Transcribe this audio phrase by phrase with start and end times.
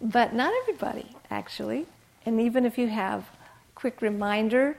[0.00, 1.86] But not everybody, actually.
[2.24, 3.24] And even if you have
[3.74, 4.76] quick reminder,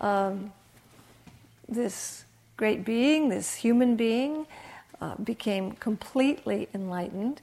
[0.00, 0.52] um,
[1.68, 2.24] this
[2.56, 4.46] great being, this human being,
[5.00, 7.40] uh, became completely enlightened,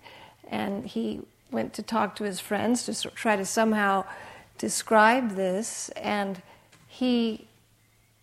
[0.49, 1.21] and he
[1.51, 4.05] went to talk to his friends to try to somehow
[4.57, 6.41] describe this, and
[6.87, 7.47] he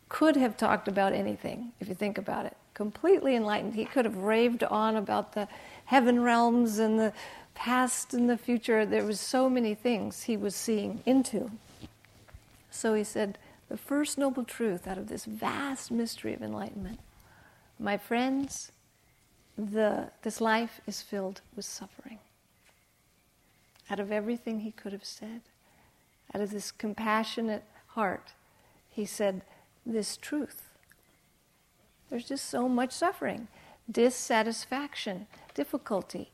[0.08, 2.56] could have talked about anything, if you think about it.
[2.74, 3.74] Completely enlightened.
[3.74, 5.48] He could have raved on about the
[5.86, 7.12] heaven realms and the
[7.54, 8.84] past and the future.
[8.84, 11.50] There was so many things he was seeing into.
[12.70, 13.38] So he said,
[13.68, 17.00] the first noble truth out of this vast mystery of enlightenment,
[17.78, 18.72] my friends,
[19.56, 22.18] the, this life is filled with suffering.
[23.90, 25.42] Out of everything he could have said,
[26.34, 28.32] out of this compassionate heart,
[28.90, 29.42] he said,
[29.86, 30.62] this truth.
[32.10, 33.48] There's just so much suffering,
[33.90, 36.30] dissatisfaction, difficulty.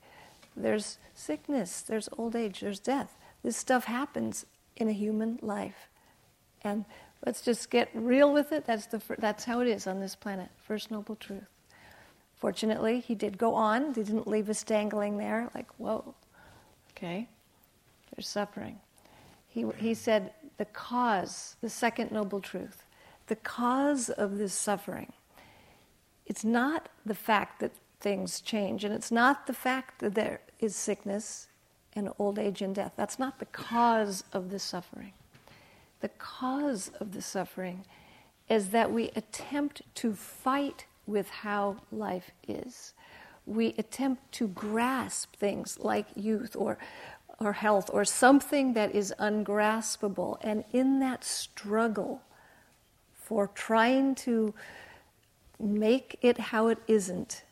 [0.57, 3.17] There's sickness, there's old age, there's death.
[3.43, 5.89] This stuff happens in a human life.
[6.63, 6.85] And
[7.25, 8.67] let's just get real with it.
[8.67, 10.49] That's, the, that's how it is on this planet.
[10.57, 11.49] First noble truth.
[12.37, 13.95] Fortunately, he did go on.
[13.95, 16.15] He didn't leave us dangling there, like, whoa,
[16.93, 17.29] okay,
[18.15, 18.79] there's suffering.
[19.49, 22.85] He, he said, the cause, the second noble truth,
[23.27, 25.13] the cause of this suffering.
[26.27, 30.75] It's not the fact that things change, and it's not the fact that there is
[30.75, 31.49] sickness
[31.95, 32.93] and old age and death.
[32.97, 35.13] That's not the cause of the suffering.
[36.01, 37.85] The cause of the suffering
[38.49, 42.95] is that we attempt to fight with how life is.
[43.47, 46.79] We attempt to grasp things like youth or,
[47.39, 50.39] or health or something that is ungraspable.
[50.43, 52.23] And in that struggle,
[53.13, 54.55] for trying to
[55.59, 57.43] make it how it isn't,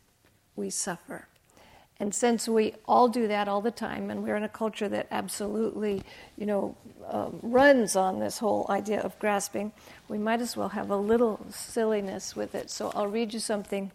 [0.58, 1.28] we suffer.
[2.00, 5.08] And since we all do that all the time, and we're in a culture that
[5.10, 6.02] absolutely,
[6.36, 6.76] you know,
[7.08, 9.72] um, runs on this whole idea of grasping,
[10.08, 12.70] we might as well have a little silliness with it.
[12.70, 13.90] So I'll read you something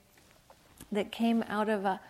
[0.91, 2.01] that came out of a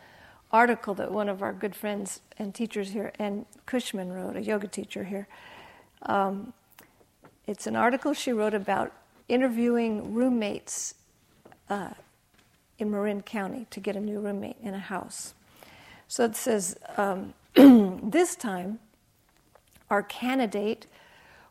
[0.52, 4.68] article that one of our good friends and teachers here, Anne Cushman, wrote, a yoga
[4.68, 5.28] teacher here.
[6.03, 6.53] Um,
[7.46, 8.94] it's an article she wrote about
[9.28, 10.96] interviewing roommates
[11.69, 11.90] uh,
[12.80, 15.34] in Marin County to get a new roommate in a house.
[16.08, 18.80] So it says, um, this time,
[19.90, 20.88] our candidate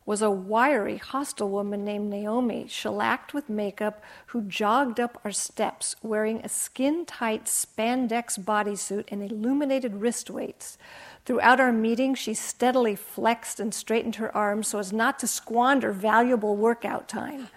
[0.05, 5.95] was a wiry, hostile woman named Naomi, shellacked with makeup, who jogged up our steps
[6.03, 10.77] wearing a skin tight spandex bodysuit and illuminated wrist weights.
[11.25, 15.93] Throughout our meeting, she steadily flexed and straightened her arms so as not to squander
[15.93, 17.49] valuable workout time.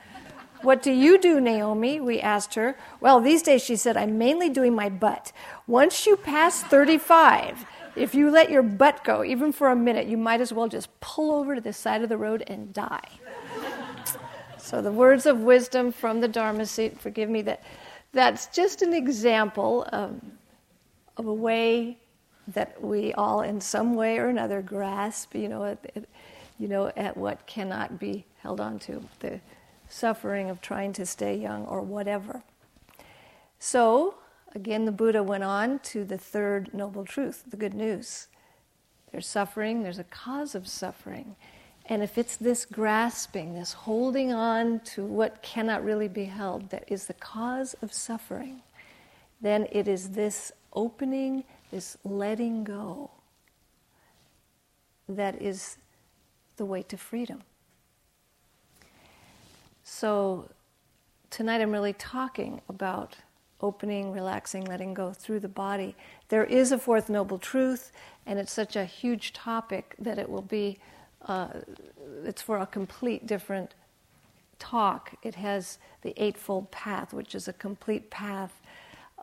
[0.61, 1.99] What do you do, Naomi?
[1.99, 2.77] We asked her.
[2.99, 5.31] Well, these days, she said, I'm mainly doing my butt.
[5.67, 10.17] Once you pass 35, if you let your butt go, even for a minute, you
[10.17, 13.07] might as well just pull over to the side of the road and die.
[14.57, 17.63] so, the words of wisdom from the Dharma seat, forgive me that
[18.11, 20.19] that's just an example of,
[21.17, 21.97] of a way
[22.47, 26.05] that we all, in some way or another, grasp, you know, at,
[26.59, 29.03] you know, at what cannot be held on to.
[29.19, 29.39] The,
[29.95, 32.43] suffering of trying to stay young or whatever.
[33.59, 34.15] So,
[34.53, 38.27] again, the Buddha went on to the third noble truth, the good news.
[39.11, 41.37] There's suffering, there's a cause of suffering.
[41.85, 46.83] And if it's this grasping, this holding on to what cannot really be held that
[46.87, 48.63] is the cause of suffering,
[49.39, 53.11] then it is this opening, this letting go
[55.07, 55.77] that is
[56.57, 57.43] the way to freedom.
[59.87, 60.49] So
[61.29, 63.17] tonight I'm really talking about
[63.61, 65.95] opening, relaxing, letting go through the body.
[66.29, 67.91] There is a fourth noble truth,
[68.25, 70.79] and it's such a huge topic that it will be,
[71.27, 71.49] uh,
[72.23, 73.75] it's for a complete different
[74.57, 75.13] talk.
[75.21, 78.59] It has the Eightfold Path, which is a complete path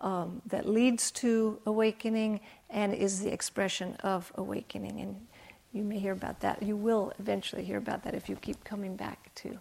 [0.01, 2.39] um, that leads to awakening
[2.71, 5.01] and is the expression of awakening.
[5.01, 5.27] And
[5.73, 6.63] you may hear about that.
[6.63, 9.59] You will eventually hear about that if you keep coming back to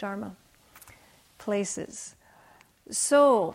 [0.00, 0.34] Dharma
[1.36, 2.16] places.
[2.90, 3.54] So,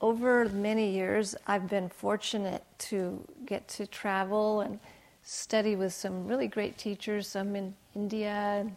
[0.00, 4.78] over many years, I've been fortunate to get to travel and
[5.22, 8.76] study with some really great teachers, some in India and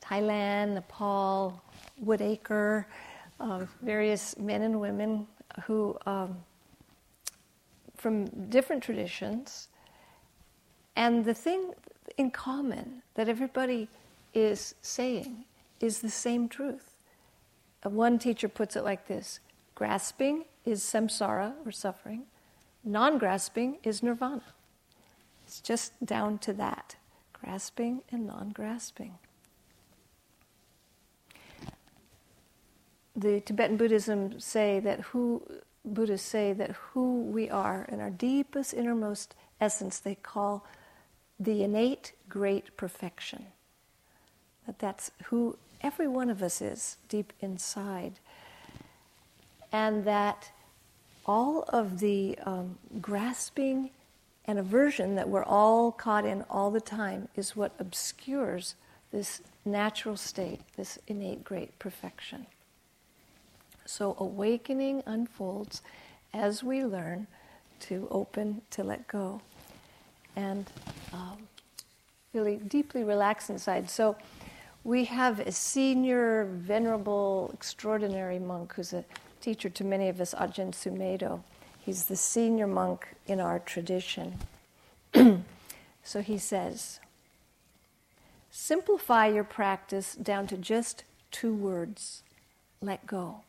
[0.00, 1.60] Thailand, Nepal,
[2.04, 2.84] Woodacre,
[3.40, 5.26] uh, various men and women
[5.64, 6.36] who, um,
[7.96, 9.68] from different traditions.
[10.94, 11.72] And the thing
[12.16, 13.88] in common that everybody
[14.34, 15.44] is saying
[15.80, 16.94] is the same truth.
[17.84, 19.40] Uh, one teacher puts it like this
[19.74, 22.24] grasping is samsara or suffering,
[22.84, 24.42] non grasping is nirvana.
[25.46, 26.96] It's just down to that
[27.32, 29.18] grasping and non grasping.
[33.14, 35.42] The Tibetan Buddhism say that who
[35.84, 40.64] Buddhists say that who we are in our deepest innermost essence they call
[41.38, 43.46] the innate great perfection.
[44.66, 48.14] That that's who every one of us is deep inside.
[49.72, 50.50] And that
[51.26, 53.90] all of the um, grasping
[54.44, 58.74] and aversion that we're all caught in all the time is what obscures
[59.12, 62.46] this natural state, this innate great perfection.
[63.84, 65.82] So awakening unfolds
[66.32, 67.26] as we learn
[67.80, 69.40] to open, to let go,
[70.34, 70.70] and
[71.12, 71.48] um,
[72.32, 73.90] really deeply relax inside.
[73.90, 74.16] So
[74.84, 79.04] we have a senior, venerable, extraordinary monk who's a
[79.40, 81.42] teacher to many of us, Ajahn Sumedho.
[81.78, 84.38] He's the senior monk in our tradition.
[85.14, 87.00] so he says,
[88.50, 92.22] simplify your practice down to just two words
[92.80, 93.42] let go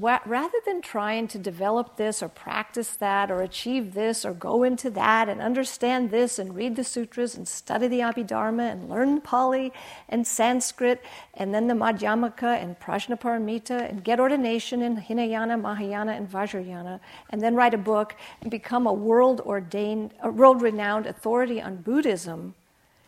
[0.00, 4.90] rather than trying to develop this or practice that or achieve this or go into
[4.90, 9.72] that and understand this and read the sutras and study the Abhidharma and learn Pali
[10.08, 11.02] and Sanskrit
[11.34, 17.00] and then the Madhyamaka and Prajnaparamita and get ordination in Hinayana, Mahayana, and Vajrayana
[17.30, 21.76] and then write a book and become a world ordained, a world renowned authority on
[21.76, 22.54] Buddhism.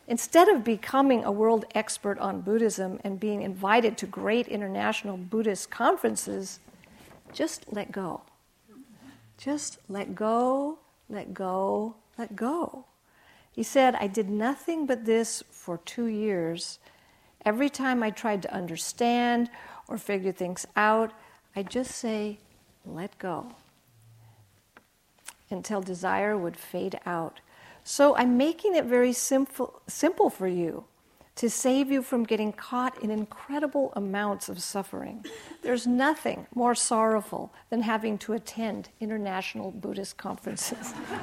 [0.08, 5.70] Instead of becoming a world expert on Buddhism and being invited to great international Buddhist
[5.70, 6.58] conferences,
[7.32, 8.22] just let go.
[9.38, 10.78] Just let go,
[11.08, 12.84] let go, let go.
[13.52, 16.78] He said, I did nothing but this for two years.
[17.44, 19.50] Every time I tried to understand
[19.88, 21.12] or figure things out,
[21.56, 22.38] I just say,
[22.84, 23.52] let go
[25.50, 27.40] until desire would fade out.
[27.82, 30.84] So I'm making it very simple, simple for you
[31.36, 35.24] to save you from getting caught in incredible amounts of suffering.
[35.62, 40.92] There's nothing more sorrowful than having to attend international Buddhist conferences.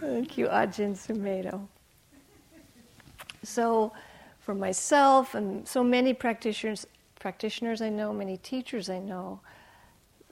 [0.00, 1.66] Thank you, Ajahn Sumedho.
[3.42, 3.92] So,
[4.40, 6.86] for myself and so many practitioners,
[7.18, 9.40] practitioners I know, many teachers I know,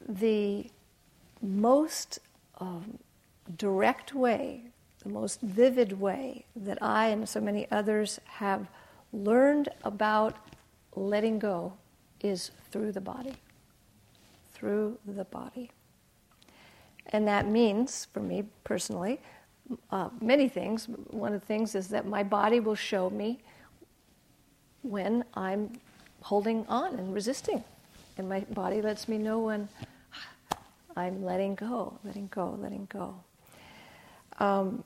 [0.08, 0.70] the
[1.42, 2.18] most
[2.58, 2.98] um,
[3.56, 4.62] direct way
[5.06, 8.66] the most vivid way that I and so many others have
[9.12, 10.36] learned about
[10.96, 11.72] letting go
[12.20, 13.34] is through the body.
[14.52, 15.70] Through the body.
[17.06, 19.20] And that means, for me personally,
[19.90, 20.86] uh, many things.
[21.10, 23.38] One of the things is that my body will show me
[24.82, 25.70] when I'm
[26.22, 27.62] holding on and resisting.
[28.18, 29.68] And my body lets me know when
[30.96, 33.14] I'm letting go, letting go, letting go.
[34.38, 34.82] Um,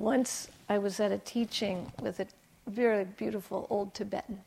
[0.00, 2.26] Once I was at a teaching with a
[2.66, 4.40] very beautiful old Tibetan,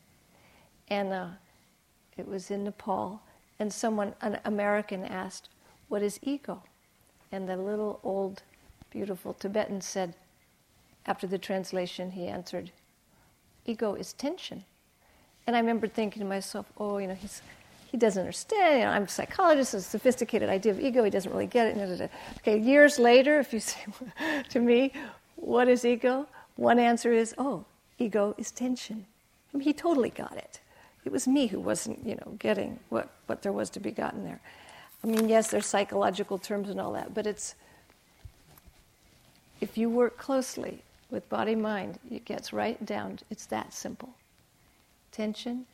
[0.88, 1.28] and uh,
[2.16, 3.22] it was in Nepal,
[3.60, 5.48] and someone, an American, asked,
[5.86, 6.60] What is ego?
[7.30, 8.42] And the little old
[8.90, 10.14] beautiful Tibetan said,
[11.06, 12.72] after the translation, he answered,
[13.64, 14.64] Ego is tension.
[15.46, 17.42] And I remember thinking to myself, oh, you know, he's,
[17.86, 18.80] he doesn't understand.
[18.80, 21.04] You know, I'm a psychologist, a sophisticated idea of ego.
[21.04, 22.10] He doesn't really get it.
[22.38, 23.84] Okay, years later, if you say
[24.48, 24.92] to me,
[25.44, 26.26] what is ego?
[26.56, 27.64] One answer is, oh,
[27.98, 29.06] ego is tension.
[29.52, 30.60] I mean, he totally got it.
[31.04, 34.24] It was me who wasn't, you know, getting what, what there was to be gotten
[34.24, 34.40] there.
[35.02, 37.54] I mean, yes, there's psychological terms and all that, but it's,
[39.60, 44.14] if you work closely with body mind, it gets right down, it's that simple.
[45.12, 45.66] Tension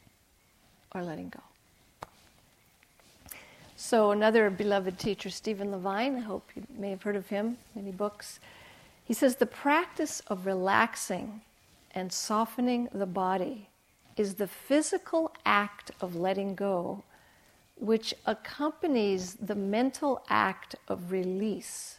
[0.94, 1.40] or letting go.
[3.76, 7.92] So, another beloved teacher, Stephen Levine, I hope you may have heard of him, many
[7.92, 8.40] books.
[9.10, 11.40] He says the practice of relaxing
[11.90, 13.68] and softening the body
[14.16, 17.02] is the physical act of letting go,
[17.74, 21.98] which accompanies the mental act of release,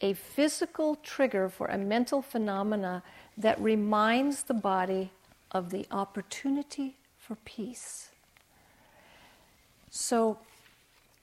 [0.00, 3.02] a physical trigger for a mental phenomena
[3.36, 5.10] that reminds the body
[5.50, 8.08] of the opportunity for peace.
[9.90, 10.38] So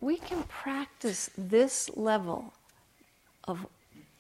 [0.02, 2.54] we can practice this level
[3.46, 3.66] of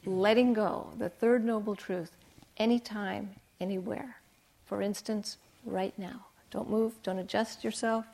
[0.05, 2.11] letting go, the third noble truth,
[2.57, 4.17] anytime, anywhere.
[4.65, 6.25] For instance, right now.
[6.51, 8.05] Don't move, don't adjust yourself.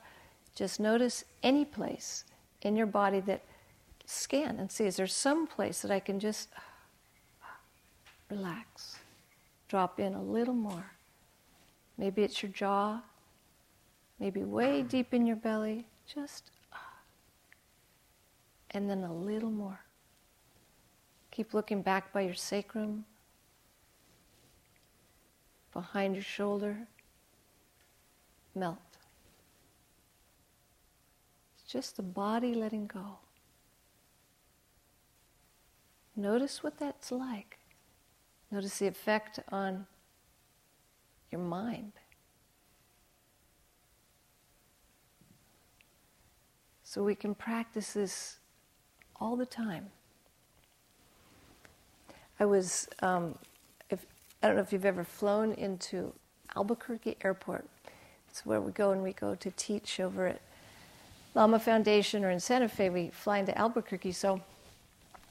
[0.56, 2.26] Just notice any place
[2.62, 3.42] in your body that
[4.06, 6.50] scan and see is there some place that I can just
[8.30, 8.98] relax,
[9.68, 10.92] drop in a little more.
[11.98, 13.02] Maybe it's your jaw,
[14.20, 15.86] maybe way deep in your belly.
[16.14, 16.52] Just
[18.72, 19.80] and then a little more.
[21.36, 23.04] Keep looking back by your sacrum,
[25.74, 26.88] behind your shoulder.
[28.56, 28.78] Melt.
[31.58, 33.18] It's just the body letting go.
[36.16, 37.60] Notice what that's like.
[38.50, 39.88] Notice the effect on
[41.32, 41.92] your mind.
[46.86, 48.38] So we can practice this
[49.20, 49.88] all the time.
[52.40, 53.38] I was, um,
[53.90, 54.06] if,
[54.42, 56.14] I don't know if you've ever flown into
[56.56, 57.66] Albuquerque Airport.
[58.30, 60.42] It's where we go and we go to teach over at
[61.34, 62.90] Lama Foundation or in Santa Fe.
[62.90, 64.12] We fly into Albuquerque.
[64.12, 64.42] So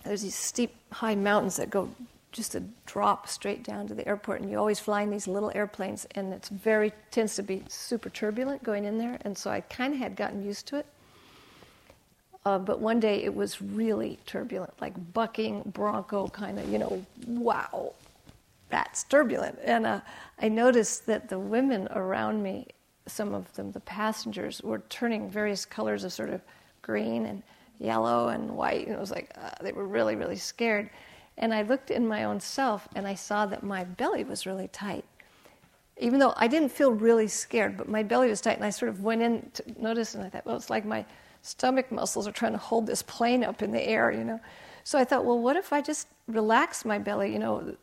[0.05, 1.91] there's these steep, high mountains that go
[2.35, 5.53] just a drop straight down to the airport, and you always fly in these little
[5.55, 9.61] airplanes, and it's very tends to be super turbulent going in there, and so I
[9.61, 10.87] kind of had gotten used to it.
[12.47, 17.05] Uh, but one day it was really turbulent, like bucking bronco kind of, you know,
[17.27, 17.93] wow,
[18.69, 19.59] that's turbulent.
[19.65, 20.01] And uh,
[20.41, 22.67] I noticed that the women around me,
[23.07, 26.43] some of them, the passengers, were turning various colors of sort of
[26.83, 27.43] green and
[27.79, 28.87] yellow and white.
[28.87, 30.91] And it was like uh, they were really, really scared.
[31.39, 34.69] And I looked in my own self and I saw that my belly was really
[34.69, 35.05] tight.
[35.99, 38.57] Even though I didn't feel really scared, but my belly was tight.
[38.57, 41.07] And I sort of went in to notice and I thought, well, it's like my
[41.45, 44.41] stomach muscles are trying to hold this plane up in the air, you know.
[44.83, 47.33] So I thought, well, what if I just relax my belly?
[47.33, 47.77] You know,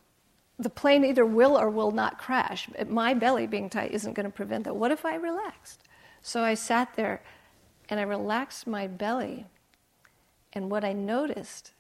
[0.58, 2.68] the plane either will or will not crash.
[2.88, 4.76] My belly being tight isn't going to prevent that.
[4.76, 5.84] What if I relaxed?
[6.24, 7.22] So I sat there
[7.88, 9.46] and I relaxed my belly.
[10.54, 11.74] And what I noticed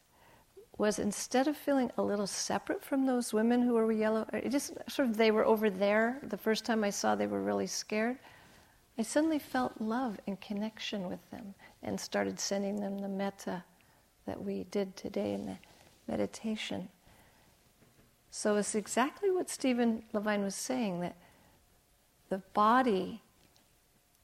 [0.78, 4.74] was instead of feeling a little separate from those women who were yellow, it just
[4.88, 6.20] sort of they were over there.
[6.24, 8.18] The first time I saw they were really scared.
[8.98, 13.64] I suddenly felt love and connection with them and started sending them the metta
[14.26, 15.58] that we did today in the
[16.08, 16.90] meditation.
[18.30, 21.16] So it's exactly what Stephen Levine was saying that
[22.30, 23.22] the body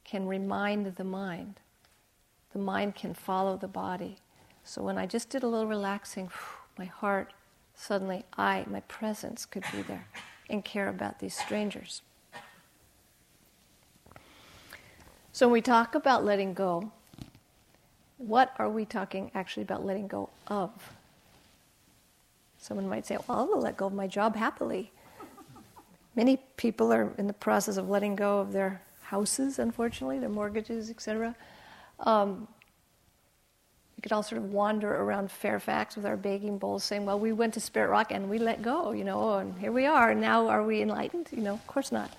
[0.05, 1.59] can remind the mind,
[2.53, 4.17] the mind can follow the body.
[4.63, 6.29] So when I just did a little relaxing,
[6.77, 7.33] my heart
[7.75, 10.07] suddenly, I, my presence could be there
[10.49, 12.01] and care about these strangers.
[15.31, 16.91] So when we talk about letting go,
[18.17, 20.71] what are we talking actually about letting go of?
[22.59, 24.91] Someone might say, well, I'll let go of my job happily.
[26.15, 30.89] Many people are in the process of letting go of their houses, unfortunately, their mortgages,
[30.89, 31.35] etc.
[31.99, 32.47] Um,
[33.95, 37.31] we could all sort of wander around Fairfax with our begging bowls saying, well, we
[37.31, 40.13] went to Spirit Rock and we let go, you know, and here we are.
[40.13, 41.29] Now are we enlightened?
[41.31, 42.11] You know, of course not.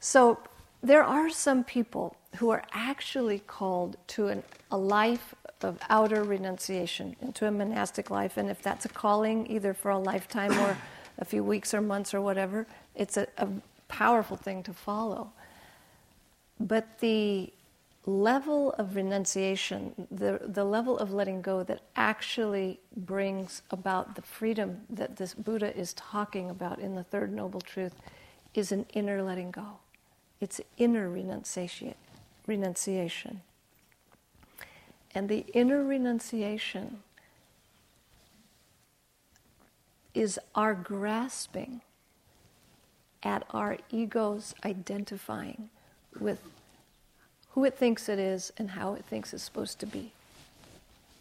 [0.00, 0.38] So
[0.82, 7.16] there are some people who are actually called to an, a life of outer renunciation,
[7.20, 8.36] into a monastic life.
[8.36, 10.76] And if that's a calling, either for a lifetime or
[11.18, 13.48] a few weeks or months or whatever, it's a, a
[13.88, 15.32] powerful thing to follow.
[16.60, 17.52] But the
[18.04, 24.82] level of renunciation, the, the level of letting go that actually brings about the freedom
[24.90, 27.94] that this Buddha is talking about in the Third Noble Truth,
[28.54, 29.78] is an inner letting go.
[30.40, 31.94] It's inner renunciation.
[32.46, 33.42] renunciation.
[35.14, 37.02] And the inner renunciation
[40.14, 41.80] is our grasping
[43.22, 45.68] at our ego's identifying
[46.20, 46.40] with
[47.50, 50.12] who it thinks it is and how it thinks it's supposed to be.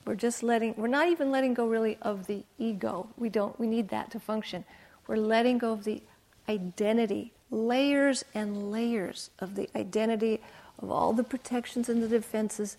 [0.05, 3.07] We're just letting, we're not even letting go really of the ego.
[3.17, 4.63] We don't, we need that to function.
[5.07, 6.01] We're letting go of the
[6.47, 10.41] identity, layers and layers of the identity
[10.81, 12.77] of all the protections and the defenses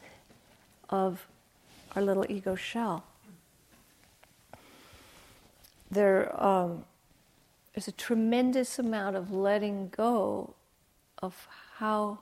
[0.91, 1.27] of
[1.95, 3.05] our little ego shell.
[5.91, 6.85] There, um,
[7.75, 10.55] there's a tremendous amount of letting go
[11.23, 12.19] of how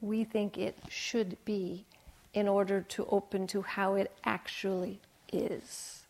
[0.00, 1.84] we think it should be
[2.34, 5.00] in order to open to how it actually
[5.32, 6.02] is.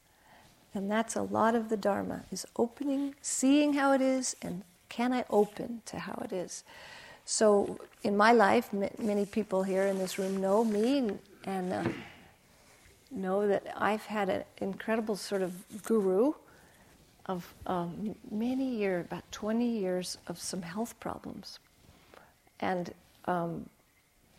[0.75, 5.13] And that's a lot of the Dharma is opening, seeing how it is, and can
[5.13, 6.65] I open to how it is?
[7.25, 11.11] So in my life, m- many people here in this room know me
[11.45, 11.85] and uh,
[13.11, 15.53] know that I've had an incredible sort of
[15.83, 16.33] guru
[17.27, 21.59] of um, many years, about 20 years of some health problems.
[22.61, 22.93] And
[23.27, 23.69] um,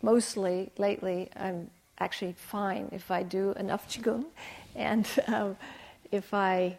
[0.01, 4.25] mostly lately, I'm actually fine if I do enough qigong
[4.75, 5.57] and um,
[6.11, 6.77] if I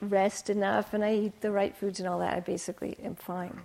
[0.00, 3.60] rest enough and I eat the right foods and all that, I basically am fine.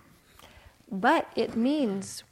[0.91, 2.23] But it means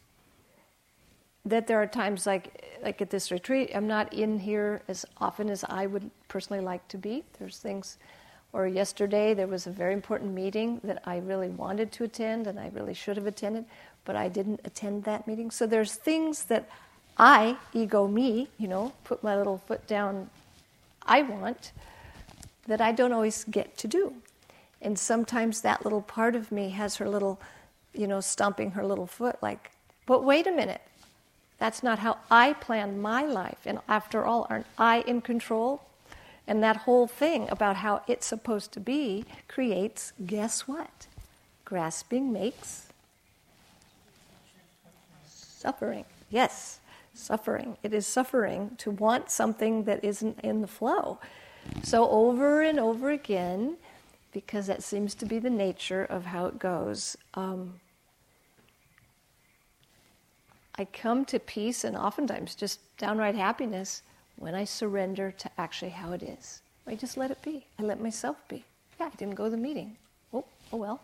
[1.46, 5.50] that there are times like like at this retreat, I'm not in here as often
[5.50, 7.24] as I would personally like to be.
[7.39, 7.98] There's things,
[8.53, 12.60] or yesterday there was a very important meeting that I really wanted to attend and
[12.60, 13.65] I really should have attended,
[14.05, 15.51] but I didn't attend that meeting.
[15.51, 16.67] So there's things that
[17.17, 20.29] I, ego me, you know, put my little foot down,
[21.05, 21.72] I want,
[22.71, 24.13] that I don't always get to do.
[24.81, 27.37] And sometimes that little part of me has her little,
[27.93, 29.71] you know, stomping her little foot, like,
[30.05, 30.81] but wait a minute,
[31.57, 33.59] that's not how I plan my life.
[33.65, 35.81] And after all, aren't I in control?
[36.47, 41.07] And that whole thing about how it's supposed to be creates, guess what?
[41.65, 42.87] Grasping makes
[45.27, 46.05] suffering.
[46.29, 46.79] Yes,
[47.13, 47.75] suffering.
[47.83, 51.19] It is suffering to want something that isn't in the flow.
[51.83, 53.77] So, over and over again,
[54.31, 57.79] because that seems to be the nature of how it goes, um,
[60.75, 64.01] I come to peace and oftentimes just downright happiness
[64.37, 66.61] when I surrender to actually how it is.
[66.87, 67.65] I just let it be.
[67.77, 68.63] I let myself be.
[68.99, 69.97] Yeah, I didn't go to the meeting.
[70.33, 71.01] Oh, oh well.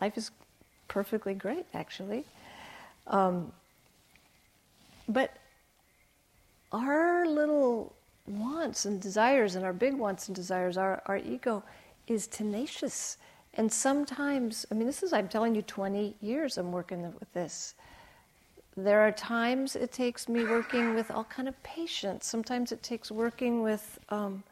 [0.00, 0.30] Life is
[0.88, 2.24] perfectly great, actually.
[3.06, 3.52] Um,
[5.08, 5.36] but
[6.72, 7.94] our little
[8.26, 11.62] wants and desires and our big wants and desires, our, our ego
[12.06, 13.18] is tenacious.
[13.54, 17.74] And sometimes, I mean, this is, I'm telling you, 20 years I'm working with this.
[18.76, 22.26] There are times it takes me working with all kind of patience.
[22.26, 24.42] Sometimes it takes working with um,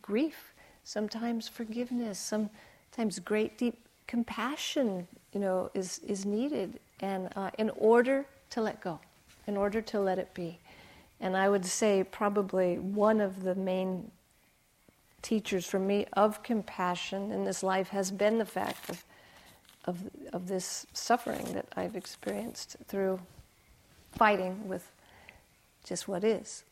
[0.00, 0.54] grief.
[0.84, 2.18] Sometimes forgiveness.
[2.18, 3.76] Sometimes great deep
[4.06, 8.98] compassion, you know, is is needed, and uh, in order to let go,
[9.46, 10.58] in order to let it be.
[11.20, 14.10] And I would say probably one of the main
[15.22, 19.04] teachers for me of compassion in this life has been the fact of
[19.84, 19.98] of,
[20.32, 23.20] of this suffering that I've experienced through
[24.12, 24.90] fighting with
[25.84, 26.64] just what is.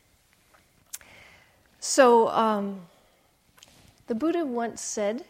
[1.81, 2.81] So, um,
[4.09, 5.25] the Buddha once said,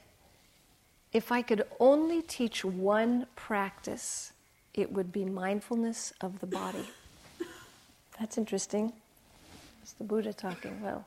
[1.13, 4.33] if I could only teach one practice,
[4.75, 6.87] it would be mindfulness of the body.
[8.19, 8.93] That's interesting.
[9.89, 10.83] It's the Buddha talking.
[10.83, 11.03] Well,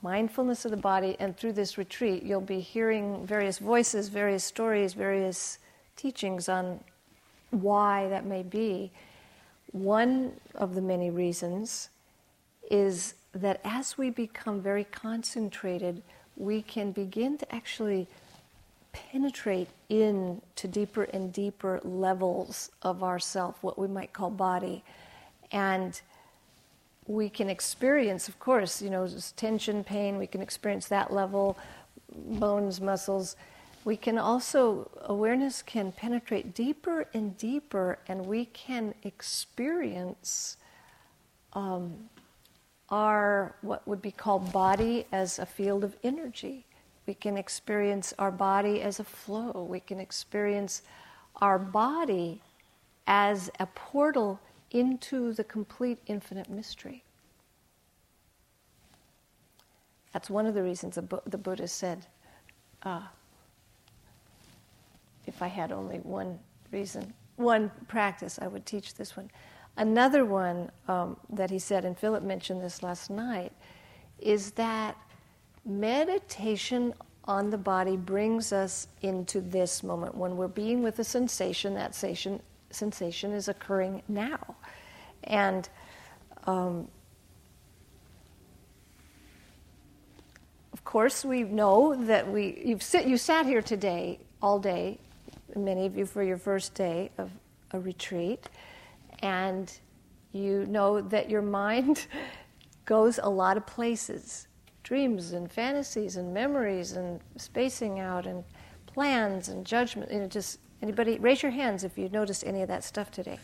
[0.00, 4.94] mindfulness of the body, and through this retreat, you'll be hearing various voices, various stories,
[4.94, 5.58] various
[5.94, 6.80] teachings on
[7.50, 8.90] why that may be.
[9.72, 11.90] One of the many reasons
[12.70, 16.02] is that as we become very concentrated,
[16.38, 18.08] we can begin to actually
[18.92, 24.82] penetrate into deeper and deeper levels of ourself, what we might call body.
[25.52, 26.00] And
[27.06, 31.58] we can experience, of course, you know, tension, pain, we can experience that level,
[32.14, 33.36] bones, muscles
[33.84, 40.56] we can also, awareness can penetrate deeper and deeper, and we can experience
[41.52, 42.08] um,
[42.88, 46.64] our, what would be called body as a field of energy.
[47.06, 49.66] We can experience our body as a flow.
[49.68, 50.80] We can experience
[51.42, 52.40] our body
[53.06, 54.40] as a portal
[54.74, 57.02] into the complete infinite mystery.
[60.12, 62.06] That's one of the reasons the Buddha said,
[62.82, 63.02] uh,
[65.26, 66.38] if I had only one
[66.70, 69.30] reason, one practice, I would teach this one.
[69.76, 73.52] Another one um, that he said, and Philip mentioned this last night,
[74.18, 74.96] is that
[75.64, 80.14] meditation on the body brings us into this moment.
[80.14, 82.40] When we're being with a sensation, that sensation,
[82.74, 84.56] sensation is occurring now.
[85.24, 85.68] And
[86.46, 86.88] um,
[90.72, 94.98] of course, we know that we, you've sit, you sat here today all day
[95.56, 97.30] many of you for your first day of
[97.72, 98.48] a retreat,
[99.20, 99.72] and
[100.32, 102.06] you know that your mind
[102.84, 104.48] goes a lot of places
[104.82, 108.44] dreams and fantasies and memories and spacing out and
[108.84, 110.12] plans and judgment.
[110.12, 113.38] You know, just anybody raise your hands if you noticed any of that stuff today.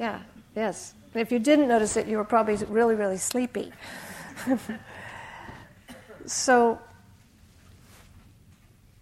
[0.00, 0.18] Yeah,
[0.56, 0.94] yes.
[1.14, 3.72] And if you didn't notice it, you were probably really, really sleepy.
[6.26, 6.80] so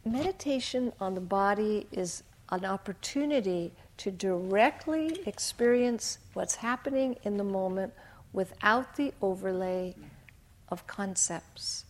[0.05, 7.95] meditation on the body is an opportunity to directly experience what's happening in the moment
[8.35, 9.95] without the overlay
[10.69, 11.87] of concepts,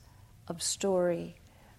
[0.46, 1.34] of story,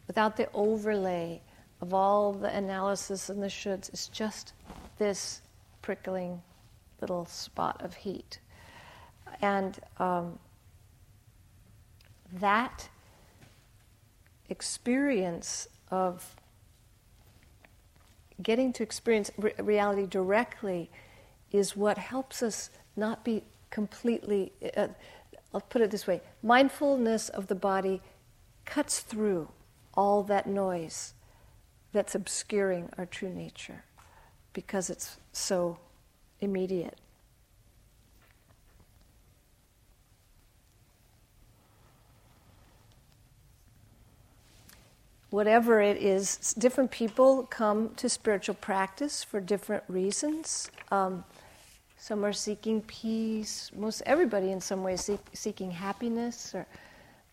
[0.06, 1.42] without the overlay
[1.82, 3.94] of all the analysis and the shoulds.
[3.94, 4.54] is just
[4.98, 5.42] this
[5.82, 6.42] prickling
[7.02, 8.40] little spot of heat.
[9.42, 10.40] And um,
[12.34, 12.90] that
[14.50, 16.36] experience of
[18.42, 20.90] getting to experience re- reality directly
[21.52, 24.88] is what helps us not be completely, uh,
[25.54, 28.02] I'll put it this way mindfulness of the body
[28.66, 29.50] cuts through
[29.94, 31.14] all that noise
[31.92, 33.84] that's obscuring our true nature
[34.54, 35.78] because it's so
[36.42, 36.98] immediate.
[45.30, 50.72] Whatever it is, different people come to spiritual practice for different reasons.
[50.92, 51.24] Um,
[51.98, 53.72] some are seeking peace.
[53.76, 56.66] Most everybody, in some ways, seek, seeking happiness or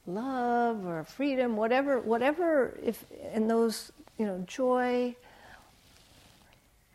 [0.07, 2.79] love or freedom, whatever, whatever.
[2.83, 5.14] If in those, you know, joy.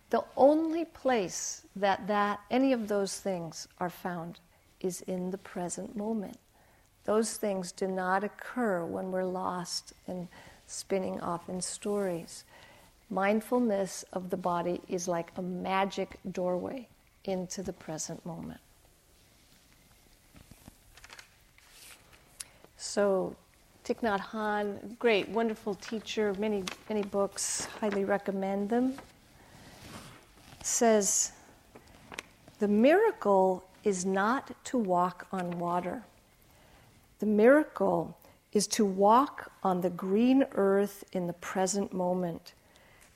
[0.09, 4.39] The only place that that any of those things are found
[4.79, 6.37] is in the present moment.
[7.05, 10.27] Those things do not occur when we're lost and
[10.67, 12.43] spinning off in stories.
[13.09, 16.87] Mindfulness of the body is like a magic doorway
[17.25, 18.61] into the present moment.
[22.77, 23.35] So,
[23.91, 28.93] Thich Nhat Hanh, great, wonderful teacher, many, many books, highly recommend them,
[30.63, 31.33] says,
[32.59, 36.03] The miracle is not to walk on water.
[37.19, 38.17] The miracle
[38.53, 42.53] is to walk on the green earth in the present moment.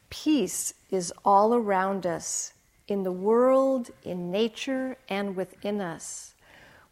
[0.09, 2.51] Peace is all around us
[2.89, 6.34] in the world, in nature, and within us.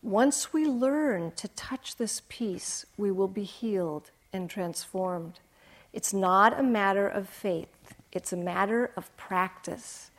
[0.04, 5.40] Once we learn to touch this peace, we will be healed and transformed.
[5.94, 10.12] It's not a matter of faith, it's a matter of practice.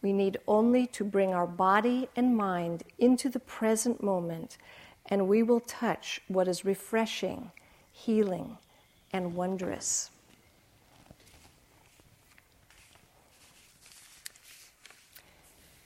[0.00, 4.58] We need only to bring our body and mind into the present moment,
[5.06, 7.50] and we will touch what is refreshing,
[7.90, 8.58] healing,
[9.12, 10.10] and wondrous.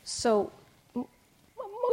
[0.05, 0.53] So,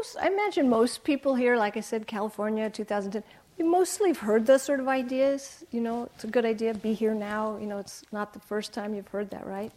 [0.04, 3.24] most, I imagine most people here, like I said, California, 2010,
[3.58, 5.64] we mostly have heard those sort of ideas.
[5.72, 7.58] You know, it's a good idea, be here now.
[7.58, 9.72] You know, it's not the first time you've heard that, right?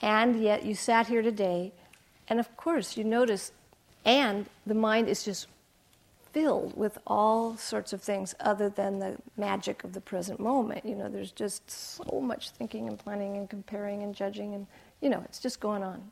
[0.00, 1.72] And yet you sat here today,
[2.28, 3.52] and of course you notice,
[4.06, 5.48] and the mind is just
[6.32, 10.84] filled with all sorts of things other than the magic of the present moment.
[10.84, 14.66] You know, there's just so much thinking and planning and comparing and judging, and,
[15.02, 16.10] you know, it's just going on.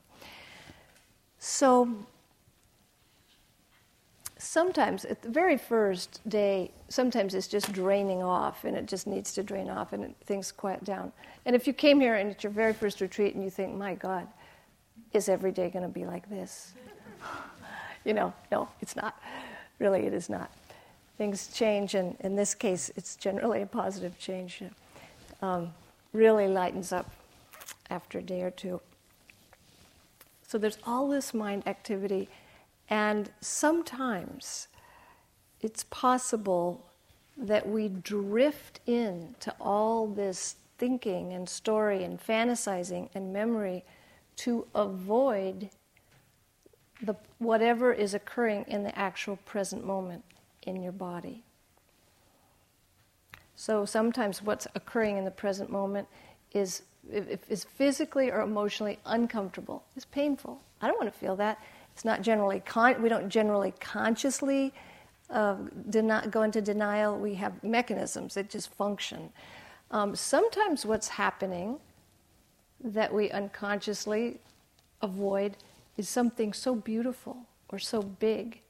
[1.38, 1.88] So
[4.42, 9.33] sometimes at the very first day, sometimes it's just draining off and it just needs
[9.35, 11.12] to drain off and it, things quiet down.
[11.46, 13.94] And if you came here and it's your very first retreat and you think, my
[13.94, 14.26] God,
[15.12, 16.72] is every day going to be like this?
[18.05, 19.20] you know, no, it's not.
[19.78, 20.50] Really, it is not.
[21.18, 24.62] Things change, and in this case, it's generally a positive change.
[25.40, 25.72] Um,
[26.12, 27.11] really lightens up
[27.90, 28.81] after a day or two.
[30.46, 32.28] So there's all this mind activity,
[32.88, 34.68] and sometimes
[35.61, 36.85] it's possible
[37.37, 43.85] that we drift into all this thinking and story and fantasizing and memory
[44.37, 45.71] to avoid
[47.03, 50.25] the, whatever is occurring in the actual present moment
[50.62, 51.42] in your body.
[53.55, 56.09] So sometimes what's occurring in the present moment
[56.53, 60.61] is is physically or emotionally uncomfortable, is painful.
[60.81, 61.61] I don't want to feel that.
[61.94, 64.72] It's not generally con- we don't generally consciously
[65.31, 65.57] uh,
[65.90, 67.18] deny- go into denial.
[67.18, 69.31] We have mechanisms that just function.
[69.90, 71.78] Um, sometimes what's happening
[72.83, 74.40] that we unconsciously
[75.02, 75.57] avoid
[75.96, 77.37] is something so beautiful
[77.68, 78.61] or so big,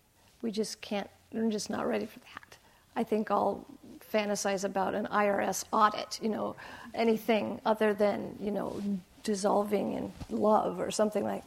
[0.42, 1.08] we just can't.
[1.32, 2.58] We're just not ready for that.
[2.94, 3.64] I think I'll
[4.12, 6.54] fantasize about an IRS audit, you know,
[6.94, 8.80] anything other than, you know,
[9.22, 11.42] dissolving in love or something like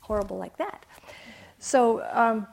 [0.00, 0.84] horrible like that.
[1.60, 2.46] So, um,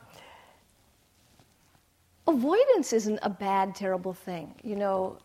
[2.28, 4.54] avoidance isn't a bad, terrible thing.
[4.64, 5.18] You know,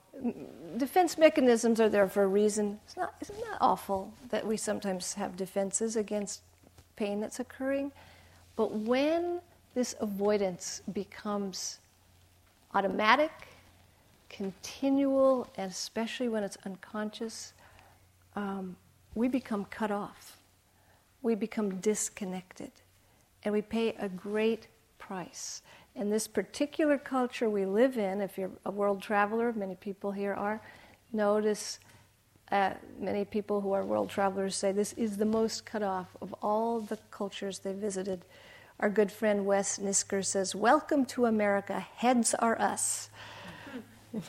[0.77, 2.79] defense mechanisms are there for a reason.
[2.87, 6.43] It's not, it's not awful that we sometimes have defenses against
[6.97, 7.93] pain that's occurring.
[8.57, 9.41] But when
[9.75, 11.81] this avoidance becomes
[12.75, 13.33] automatic
[14.29, 17.53] continual, and especially when it's unconscious,
[18.35, 18.77] um,
[19.15, 20.39] we become cut off.
[21.21, 22.71] We become disconnected.
[23.45, 25.63] And we pay a great price.
[25.95, 30.35] In this particular culture we live in, if you're a world traveler, many people here
[30.35, 30.61] are,
[31.13, 31.79] notice
[32.51, 36.35] uh, many people who are world travelers say this is the most cut off of
[36.43, 38.25] all the cultures they visited.
[38.81, 43.11] Our good friend Wes Nisker says, Welcome to America, heads are us.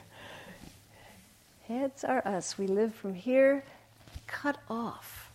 [1.67, 2.57] Heads are us.
[2.57, 3.63] We live from here,
[4.27, 5.31] cut off.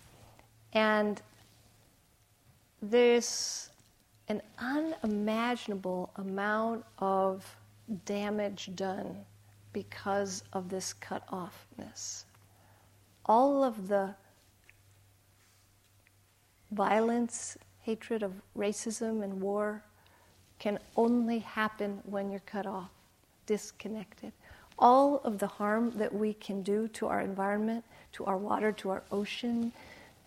[0.75, 1.23] And
[2.83, 3.71] there's
[4.29, 7.57] an unimaginable amount of
[8.05, 9.25] damage done
[9.73, 12.25] because of this cut offness.
[13.27, 14.15] All of the
[16.71, 19.83] violence, hatred of racism and war
[20.59, 22.91] can only happen when you're cut off,
[23.47, 24.33] disconnected.
[24.79, 28.91] All of the harm that we can do to our environment, to our water, to
[28.91, 29.73] our ocean,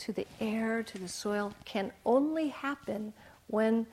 [0.01, 3.13] to the air, to the soil, can only happen
[3.47, 3.85] when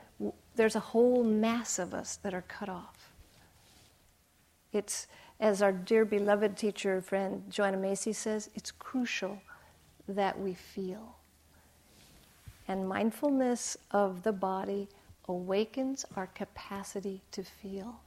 [0.56, 3.10] there's a whole mass of us that are cut off.
[4.72, 5.06] It's,
[5.40, 9.40] as our dear beloved teacher friend Joanna Macy says, it's crucial
[10.08, 11.16] that we feel.
[12.66, 14.88] And mindfulness of the body
[15.28, 18.00] awakens our capacity to feel.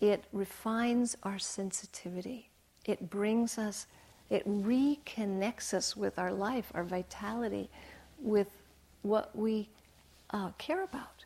[0.00, 2.50] It refines our sensitivity.
[2.86, 3.86] It brings us,
[4.30, 7.68] it reconnects us with our life, our vitality,
[8.20, 8.48] with
[9.02, 9.68] what we
[10.30, 11.24] uh, care about,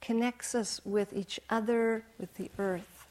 [0.00, 3.06] connects us with each other, with the earth.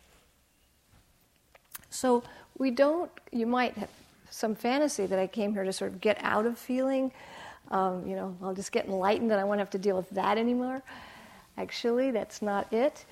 [1.89, 2.23] So
[2.57, 3.89] we don't, you might have
[4.29, 7.11] some fantasy that I came here to sort of get out of feeling.
[7.71, 10.37] Um, you know, I'll just get enlightened and I won't have to deal with that
[10.37, 10.83] anymore.
[11.57, 13.05] Actually, that's not it.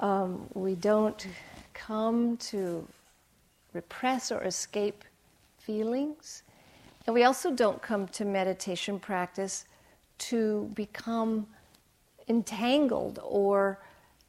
[0.00, 1.26] Um, we don't
[1.72, 2.86] come to
[3.72, 5.04] repress or escape
[5.66, 6.42] feelings.
[7.06, 9.64] And we also don't come to meditation practice
[10.18, 11.46] to become
[12.28, 13.78] entangled or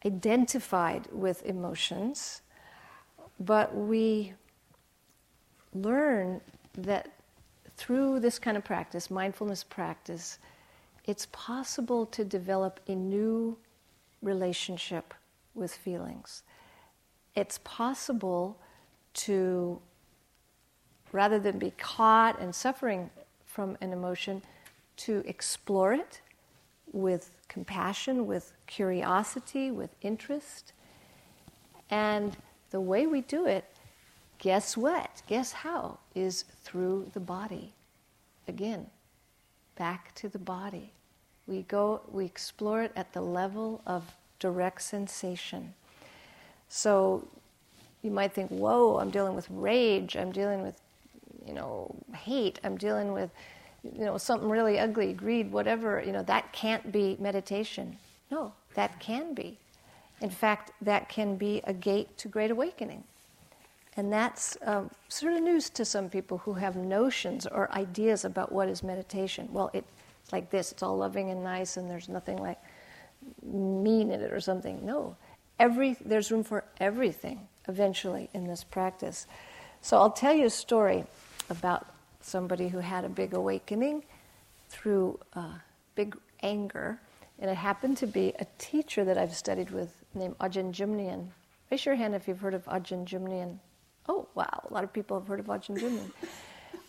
[0.05, 2.41] identified with emotions,
[3.39, 4.33] but we
[5.73, 6.41] learn
[6.73, 7.09] that
[7.77, 10.39] through this kind of practice, mindfulness practice,
[11.05, 13.57] it's possible to develop a new
[14.21, 15.13] relationship
[15.53, 16.43] with feelings.
[17.35, 18.57] It's possible
[19.25, 19.79] to,
[21.11, 23.09] rather than be caught and suffering
[23.45, 24.41] from an emotion,
[24.97, 26.21] to explore it
[26.91, 30.73] with compassion, with curiosity, with interest.
[31.89, 32.35] And
[32.71, 33.65] the way we do it,
[34.39, 35.21] guess what?
[35.27, 35.99] Guess how?
[36.15, 37.73] Is through the body.
[38.47, 38.87] Again,
[39.77, 40.91] back to the body.
[41.47, 44.03] We go, we explore it at the level of
[44.39, 45.73] direct sensation.
[46.69, 47.27] So
[48.01, 50.79] you might think, whoa, I'm dealing with rage, I'm dealing with,
[51.47, 53.31] you know, hate, I'm dealing with,
[53.83, 57.97] you know, something really ugly, greed, whatever, you know, that can't be meditation.
[58.29, 59.57] No, that can be.
[60.21, 63.03] In fact, that can be a gate to great awakening.
[63.95, 68.51] And that's um, sort of news to some people who have notions or ideas about
[68.51, 69.49] what is meditation.
[69.51, 69.85] Well, it
[70.31, 70.71] like this.
[70.71, 72.59] It's all loving and nice, and there's nothing like
[73.43, 74.85] mean in it or something.
[74.85, 75.15] No,
[75.59, 79.25] every there's room for everything eventually in this practice.
[79.81, 81.05] So I'll tell you a story
[81.49, 81.87] about
[82.21, 84.03] somebody who had a big awakening
[84.69, 85.53] through uh,
[85.95, 86.99] big anger,
[87.39, 91.27] and it happened to be a teacher that I've studied with named Ajahn Jumnian.
[91.71, 93.59] Raise your hand if you've heard of Ajahn Jumnian.
[94.09, 96.11] Oh, wow, a lot of people have heard of Ajahn Jumnian.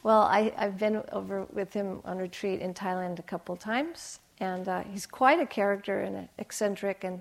[0.05, 4.69] Well, I, have been over with him on retreat in Thailand a couple times, and
[4.69, 7.21] uh, he's quite a character and eccentric, and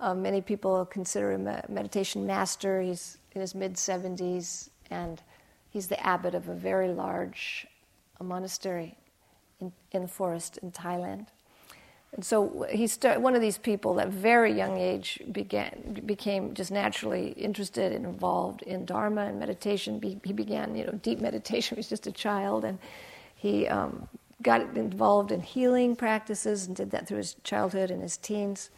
[0.00, 2.80] uh, many people consider him a meditation master.
[2.80, 5.20] He's in his mid 70s, and
[5.70, 7.66] he's the abbot of a very large
[8.20, 8.96] monastery
[9.60, 11.26] in, in the forest in Thailand.
[12.12, 17.28] And so he's one of these people at very young age began, became just naturally
[17.32, 20.00] interested and involved in Dharma and meditation.
[20.24, 21.76] He began, you know, deep meditation.
[21.76, 22.78] He was just a child, and
[23.36, 24.08] he um,
[24.42, 28.70] got involved in healing practices and did that through his childhood and his teens.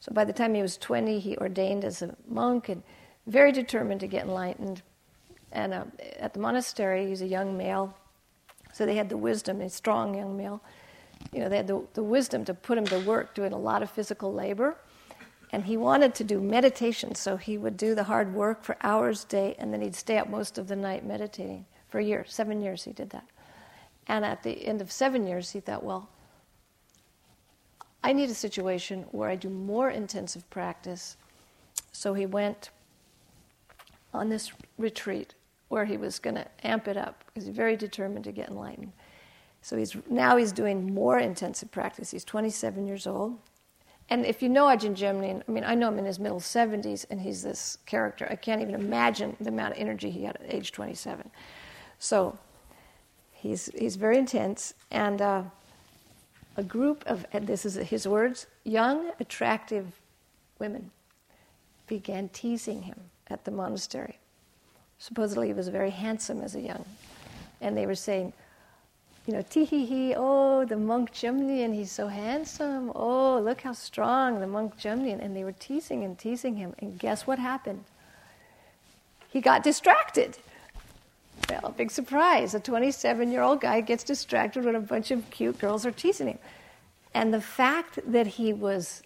[0.00, 2.82] So by the time he was 20, he ordained as a monk and
[3.28, 4.82] very determined to get enlightened.
[5.52, 5.84] And uh,
[6.18, 7.94] at the monastery, he's a young male,
[8.72, 10.62] so they had the wisdom, a strong young male
[11.32, 13.82] you know, they had the, the wisdom to put him to work doing a lot
[13.82, 14.76] of physical labor.
[15.52, 19.24] And he wanted to do meditation, so he would do the hard work for hours
[19.24, 22.24] a day, and then he'd stay up most of the night meditating for a year.
[22.26, 23.26] Seven years he did that.
[24.08, 26.08] And at the end of seven years, he thought, well,
[28.02, 31.16] I need a situation where I do more intensive practice.
[31.92, 32.70] So he went
[34.12, 35.34] on this retreat
[35.72, 38.92] where he was going to amp it up because he's very determined to get enlightened.
[39.62, 42.10] So he's now he's doing more intensive practice.
[42.10, 43.38] He's 27 years old.
[44.10, 47.06] And if you know Ajahn Jumnian, I mean, I know him in his middle 70s,
[47.08, 48.26] and he's this character.
[48.30, 51.30] I can't even imagine the amount of energy he had at age 27.
[51.98, 52.36] So
[53.30, 54.74] he's, he's very intense.
[54.90, 55.44] And uh,
[56.56, 59.86] a group of, and this is his words, young, attractive
[60.58, 60.90] women
[61.86, 64.18] began teasing him at the monastery.
[65.02, 66.84] Supposedly he was very handsome as a young.
[67.60, 68.32] And they were saying,
[69.26, 72.92] you know, tee hee hee, oh, the monk Jumnian, he's so handsome.
[72.94, 75.20] Oh, look how strong, the monk Jumnian.
[75.20, 76.76] And they were teasing and teasing him.
[76.78, 77.82] And guess what happened?
[79.28, 80.38] He got distracted.
[81.50, 82.54] Well, big surprise.
[82.54, 86.28] A 27 year old guy gets distracted when a bunch of cute girls are teasing
[86.28, 86.38] him.
[87.12, 89.02] And the fact that he was,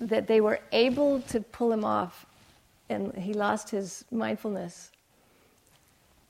[0.00, 2.24] that they were able to pull him off
[2.88, 4.90] and he lost his mindfulness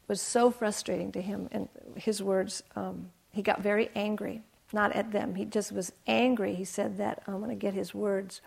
[0.09, 1.49] was so frustrating to him.
[1.53, 4.43] And his words, um, he got very angry,
[4.73, 5.35] not at them.
[5.35, 6.55] He just was angry.
[6.55, 8.41] He said that, I'm going to get his words,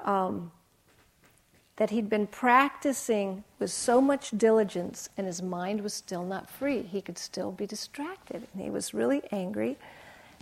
[0.00, 0.50] um,
[1.76, 6.82] that he'd been practicing with so much diligence and his mind was still not free.
[6.82, 8.46] He could still be distracted.
[8.52, 9.78] And he was really angry.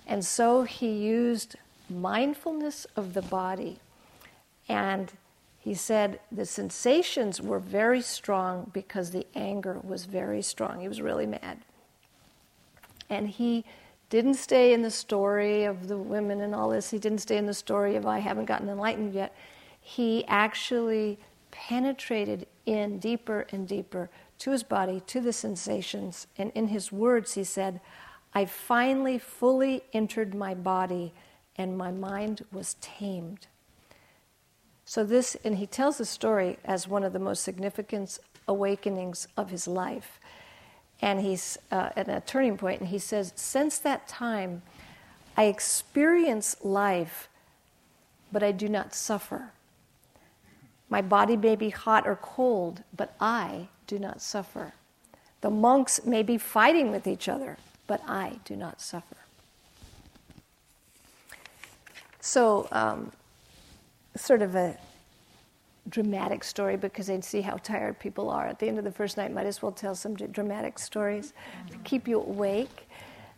[0.07, 1.57] And so he used
[1.89, 3.79] mindfulness of the body
[4.69, 5.13] and
[5.71, 10.81] he said the sensations were very strong because the anger was very strong.
[10.81, 11.59] He was really mad.
[13.09, 13.65] And he
[14.09, 16.91] didn't stay in the story of the women and all this.
[16.91, 19.33] He didn't stay in the story of I haven't gotten enlightened yet.
[19.81, 21.21] He actually
[21.53, 26.27] penetrated in deeper and deeper to his body, to the sensations.
[26.37, 27.81] And in his words, he said,
[28.35, 31.15] I finally fully entered my body
[31.55, 33.47] and my mind was tamed.
[34.91, 39.51] So, this, and he tells the story as one of the most significant awakenings of
[39.51, 40.19] his life.
[41.01, 44.63] And he's uh, at a turning point, and he says, Since that time,
[45.37, 47.29] I experience life,
[48.33, 49.53] but I do not suffer.
[50.89, 54.73] My body may be hot or cold, but I do not suffer.
[55.41, 59.19] The monks may be fighting with each other, but I do not suffer.
[62.19, 63.13] So, um,
[64.17, 64.77] sort of a
[65.89, 68.47] dramatic story because they'd see how tired people are.
[68.47, 71.33] At the end of the first night, might as well tell some dramatic stories
[71.71, 72.89] to keep you awake.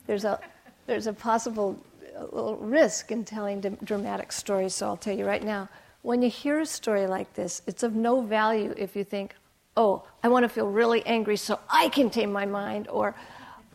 [0.07, 0.41] There's a,
[0.87, 1.79] there's a possible
[2.15, 5.69] a risk in telling dramatic stories, so I'll tell you right now.
[6.03, 9.35] When you hear a story like this, it's of no value if you think,
[9.77, 13.15] oh, I want to feel really angry so I can tame my mind, or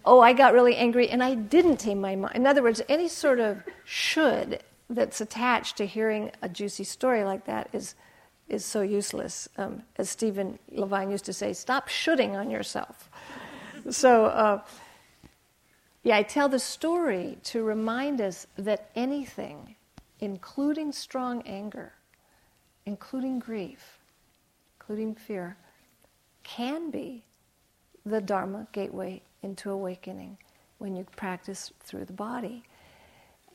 [0.05, 2.35] oh, I got really angry and I didn't tame my mind.
[2.35, 7.45] In other words, any sort of should that's attached to hearing a juicy story like
[7.45, 7.95] that is,
[8.47, 9.49] is so useless.
[9.57, 13.09] Um, as Stephen Levine used to say, stop shooting on yourself.
[13.89, 14.61] so, uh,
[16.03, 19.75] yeah, I tell the story to remind us that anything,
[20.21, 21.93] including strong anger,
[22.85, 23.99] including grief,
[24.79, 25.57] including fear,
[26.43, 27.25] can be
[28.05, 30.37] the Dharma gateway into awakening
[30.77, 32.63] when you practice through the body.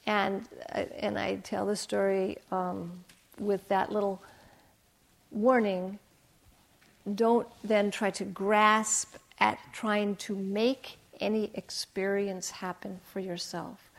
[0.07, 3.05] And, uh, and I tell the story um,
[3.39, 4.23] with that little
[5.31, 5.99] warning
[7.15, 13.91] don't then try to grasp at trying to make any experience happen for yourself.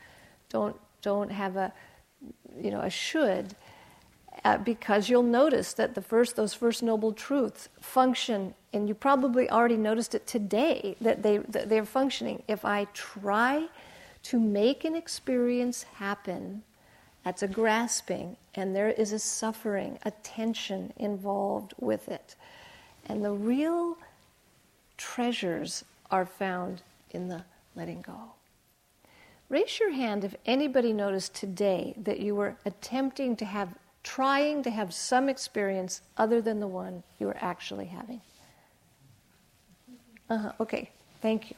[0.50, 1.74] Don't, don't have a,
[2.62, 3.56] you know, a should,
[4.46, 9.50] uh, because you'll notice that the first, those first noble truths function, and you probably
[9.50, 12.44] already noticed it today that they, that they're functioning.
[12.48, 13.68] If I try
[14.24, 16.64] to make an experience happen,
[17.24, 22.36] that's a grasping, and there is a suffering, a tension involved with it.
[23.08, 23.98] And the real
[24.98, 26.82] treasures are found
[27.12, 27.44] in the
[27.76, 28.34] letting go.
[29.50, 33.70] Raise your hand if anybody noticed today that you were attempting to have,
[34.04, 38.22] trying to have some experience other than the one you were actually having.
[40.30, 40.52] Uh-huh.
[40.60, 40.90] Okay,
[41.22, 41.56] thank you.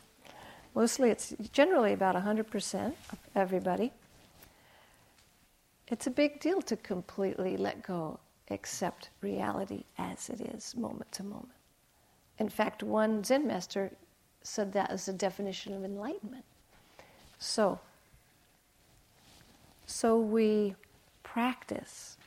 [0.75, 3.93] Mostly it's generally about 100% of everybody.
[5.87, 8.19] It's a big deal to completely let go,
[8.51, 11.53] accept reality as it is, moment to moment.
[12.39, 13.91] In fact, one Zen master
[14.43, 16.43] said that as a definition of enlightenment.
[17.39, 17.79] So,
[19.85, 20.75] so we
[21.23, 22.17] practice,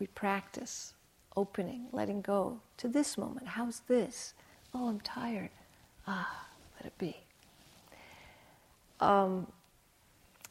[0.00, 0.94] we practice
[1.36, 3.46] opening, letting go to this moment.
[3.46, 4.34] How's this?
[4.74, 5.50] Oh, I'm tired.
[6.06, 6.46] Ah,
[6.80, 7.16] let it be
[9.02, 9.46] um,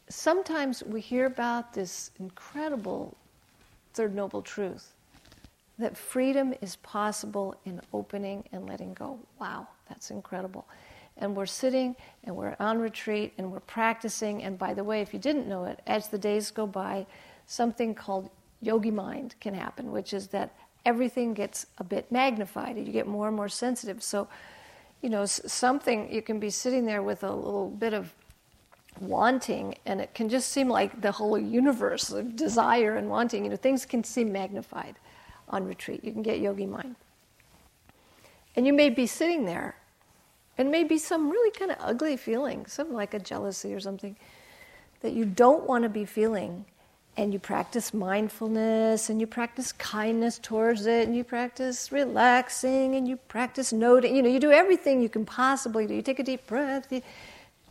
[0.09, 3.17] sometimes we hear about this incredible
[3.93, 4.93] third noble truth
[5.80, 9.17] that freedom is possible in opening and letting go.
[9.39, 10.67] Wow, that's incredible.
[11.17, 14.43] And we're sitting and we're on retreat and we're practicing.
[14.43, 17.05] And by the way, if you didn't know it, as the days go by,
[17.47, 18.30] something called
[18.61, 20.53] yogi mind can happen, which is that
[20.86, 24.03] everything gets a bit magnified and you get more and more sensitive.
[24.03, 24.28] So,
[25.01, 28.13] you know, something, you can be sitting there with a little bit of
[28.99, 33.43] wanting, and it can just seem like the whole universe of desire and wanting.
[33.45, 34.95] You know, things can seem magnified
[35.49, 36.03] on retreat.
[36.03, 36.95] You can get yogi mind.
[38.55, 39.75] And you may be sitting there
[40.57, 44.15] And maybe some really kind of ugly feeling, something like a jealousy or something
[45.01, 46.65] that you don't want to be feeling.
[47.17, 53.07] And you practice mindfulness and you practice kindness towards it and you practice relaxing and
[53.07, 54.15] you practice noting.
[54.15, 55.95] You know, you do everything you can possibly do.
[55.95, 56.91] You take a deep breath.
[56.91, 57.01] You,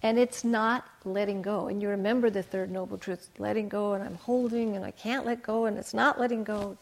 [0.03, 1.69] and it's not letting go.
[1.69, 5.27] And you remember the third noble truth letting go, and I'm holding, and I can't
[5.27, 6.77] let go, and it's not letting go.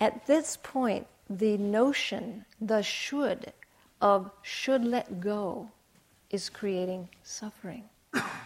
[0.00, 3.52] At this point, the notion, the should
[4.00, 5.70] of should let go,
[6.30, 7.84] is creating suffering.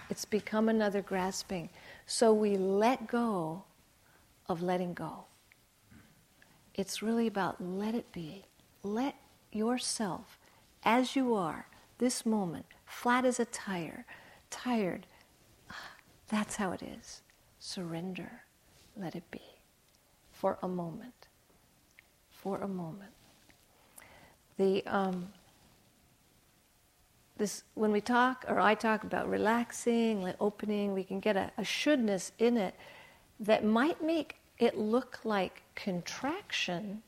[0.08, 1.68] It's become another grasping.
[2.06, 3.64] So we let go
[4.48, 5.24] of letting go.
[6.74, 8.44] It's really about let it be.
[8.82, 9.14] Let
[9.52, 10.38] yourself,
[10.84, 11.66] as you are,
[11.98, 14.04] this moment, flat as a tire,
[14.52, 15.06] tired.
[16.28, 17.22] That's how it is.
[17.58, 18.30] Surrender.
[18.96, 19.42] Let it be.
[20.30, 21.26] For a moment.
[22.30, 23.10] For a moment.
[24.58, 25.28] The um,
[27.38, 31.64] this when we talk or I talk about relaxing, opening, we can get a, a
[31.64, 32.74] shouldness in it
[33.40, 37.02] that might make it look like contraction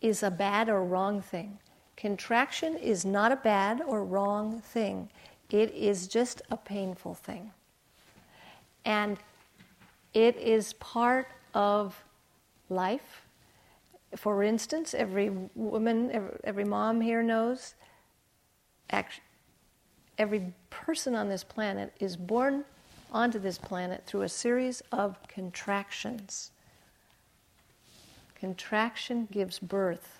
[0.00, 1.58] is a bad or wrong thing.
[1.96, 5.08] Contraction is not a bad or wrong thing,
[5.52, 7.52] it is just a painful thing.
[8.84, 9.18] And
[10.14, 12.02] it is part of
[12.68, 13.22] life.
[14.16, 17.74] For instance, every woman, every, mom here knows,
[18.90, 19.24] actually,
[20.18, 22.64] every person on this planet is born
[23.12, 26.50] onto this planet through a series of contractions.
[28.34, 30.18] Contraction gives birth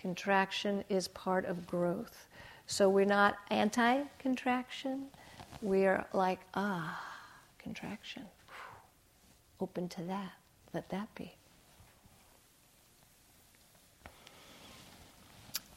[0.00, 2.26] Contraction is part of growth.
[2.70, 5.06] So we're not anti contraction,
[5.60, 7.04] we're like, ah,
[7.58, 8.22] contraction.
[9.60, 10.34] Open to that.
[10.72, 11.34] Let that be.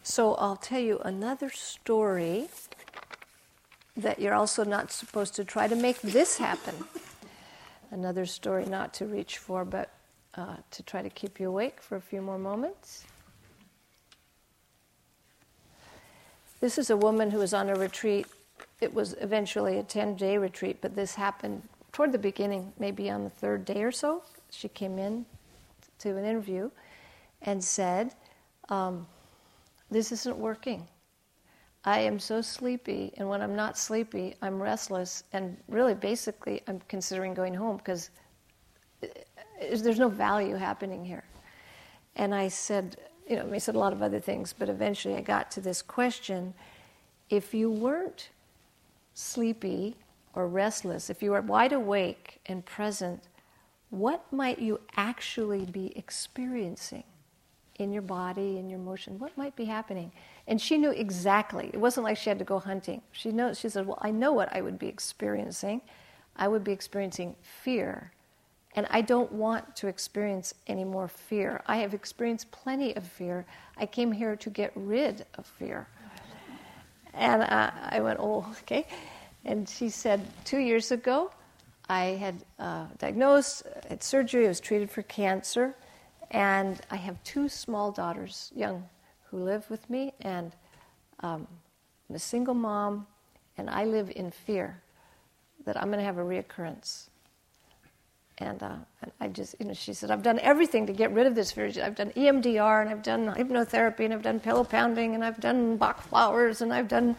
[0.04, 2.50] So I'll tell you another story
[3.98, 6.76] that you're also not supposed to try to make this happen.
[7.90, 9.90] Another story not to reach for, but
[10.36, 13.06] uh, to try to keep you awake for a few more moments.
[16.64, 18.26] This is a woman who was on a retreat.
[18.80, 21.62] It was eventually a 10 day retreat, but this happened
[21.92, 24.24] toward the beginning, maybe on the third day or so.
[24.50, 25.26] She came in
[26.00, 26.72] to an interview
[27.42, 28.16] and said,
[28.70, 29.06] um,
[29.92, 30.88] This isn't working.
[31.84, 36.80] I am so sleepy, and when I'm not sleepy, I'm restless, and really, basically, I'm
[36.88, 38.10] considering going home because
[39.04, 39.08] uh,
[39.60, 41.26] there's no value happening here.
[42.16, 42.96] And I said,
[43.28, 45.82] you know, I said a lot of other things, but eventually I got to this
[45.82, 46.54] question
[47.30, 48.30] if you weren't
[49.14, 49.96] sleepy
[50.34, 53.24] or restless, if you were wide awake and present,
[53.90, 57.04] what might you actually be experiencing
[57.76, 59.20] in your body, in your motion?
[59.20, 60.12] What might be happening?
[60.48, 61.70] And she knew exactly.
[61.74, 63.02] It wasn't like she had to go hunting.
[63.12, 63.60] She knows.
[63.60, 65.82] She said, "Well, I know what I would be experiencing.
[66.36, 68.12] I would be experiencing fear
[68.76, 71.62] and I don't want to experience any more fear.
[71.68, 73.46] I have experienced plenty of fear.
[73.78, 75.88] I came here to get rid of fear.
[77.14, 78.88] And uh, I went, oh, okay.
[79.46, 81.32] And she said, two years ago,
[81.88, 85.76] I had uh, diagnosed, had surgery, I was treated for cancer,
[86.32, 88.84] and I have two small daughters, young,
[89.26, 90.56] who live with me, and
[91.20, 91.46] um,
[92.10, 93.06] I'm a single mom,
[93.58, 94.82] and I live in fear
[95.66, 97.10] that I'm going to have a reoccurrence
[98.40, 101.28] and, uh, and I just, you know, she said, I've done everything to get rid
[101.28, 101.72] of this fear.
[101.84, 105.78] I've done EMDR, and I've done hypnotherapy, and I've done pillow pounding, and I've done
[105.78, 107.16] Bach flowers, and I've done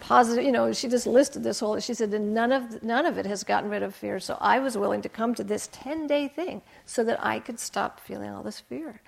[0.00, 3.18] positive, you know, she just listed this whole, she said, and none of, none of
[3.18, 4.20] it has gotten rid of fear.
[4.20, 7.58] So I was willing to come to this 10 day thing so that I could
[7.58, 9.00] stop feeling all this fear.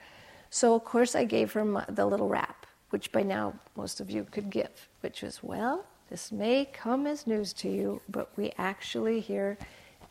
[0.51, 4.11] So, of course, I gave her my, the little rap, which by now most of
[4.11, 8.53] you could give, which was, well, this may come as news to you, but we
[8.59, 9.57] actually here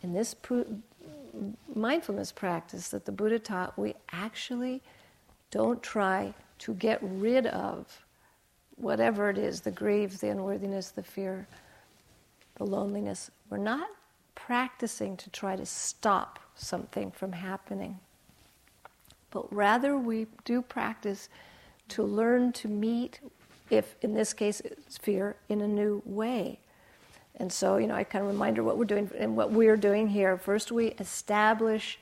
[0.02, 0.34] in this
[1.74, 4.82] mindfulness practice that the Buddha taught, we actually
[5.50, 8.06] don't try to get rid of
[8.78, 11.48] whatever it is the grief, the unworthiness, the fear,
[12.56, 13.30] the loneliness.
[13.50, 13.88] We're not
[14.36, 18.00] practicing to try to stop something from happening,
[19.30, 21.30] but rather we do practice
[21.90, 23.20] to learn to meet,
[23.70, 26.60] if in this case it's fear, in a new way.
[27.42, 29.76] And so, you know, I kind of remind her what we're doing and what we're
[29.76, 30.38] doing here.
[30.38, 31.98] First, we establish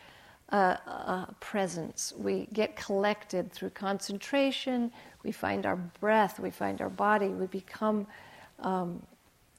[0.50, 2.12] a, a presence.
[2.18, 4.92] We get collected through concentration.
[5.24, 6.42] We find our breath.
[6.42, 7.30] We find our body.
[7.30, 8.06] We become
[8.60, 9.02] um,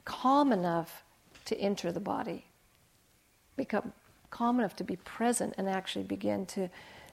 [0.05, 1.03] calm enough
[1.47, 2.45] to enter the body.
[3.57, 3.95] Become
[4.28, 6.68] calm enough to be present and actually begin to,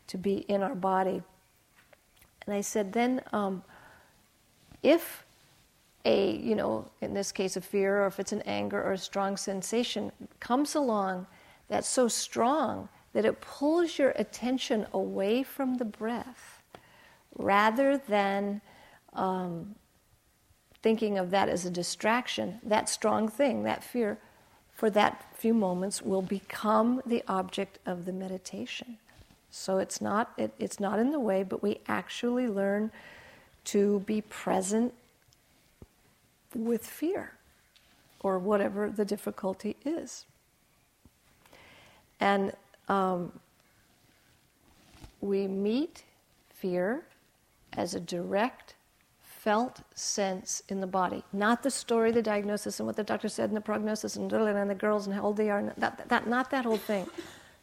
[0.07, 1.22] to be in our body.
[2.45, 3.63] And I said, then um,
[4.84, 5.24] if
[6.06, 8.98] a, you know, in this case, a fear, or if it's an anger or a
[8.98, 11.28] strong sensation comes along
[11.68, 16.62] that's so strong that it pulls your attention away from the breath
[17.36, 18.62] rather than
[19.14, 19.76] um,
[20.82, 24.18] thinking of that as a distraction, that strong thing, that fear,
[24.72, 28.98] for that few moments will become the object of the meditation.
[29.50, 32.91] So it's not, it, it's not in the way, but we actually learn
[33.66, 34.93] to be present
[36.56, 37.34] with fear
[38.22, 40.26] or whatever the difficulty is.
[42.20, 42.54] And
[42.89, 43.32] um,
[45.22, 46.04] we meet
[46.50, 47.04] fear
[47.74, 48.76] as a direct
[49.48, 53.50] felt sense in the body, not the story, the diagnosis, and what the doctor said,
[53.50, 56.50] and the prognosis, and, and the girls, and how old they are, that, that, not
[56.50, 57.08] that whole thing,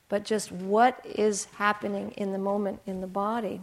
[0.09, 3.61] but just what is happening in the moment in the body.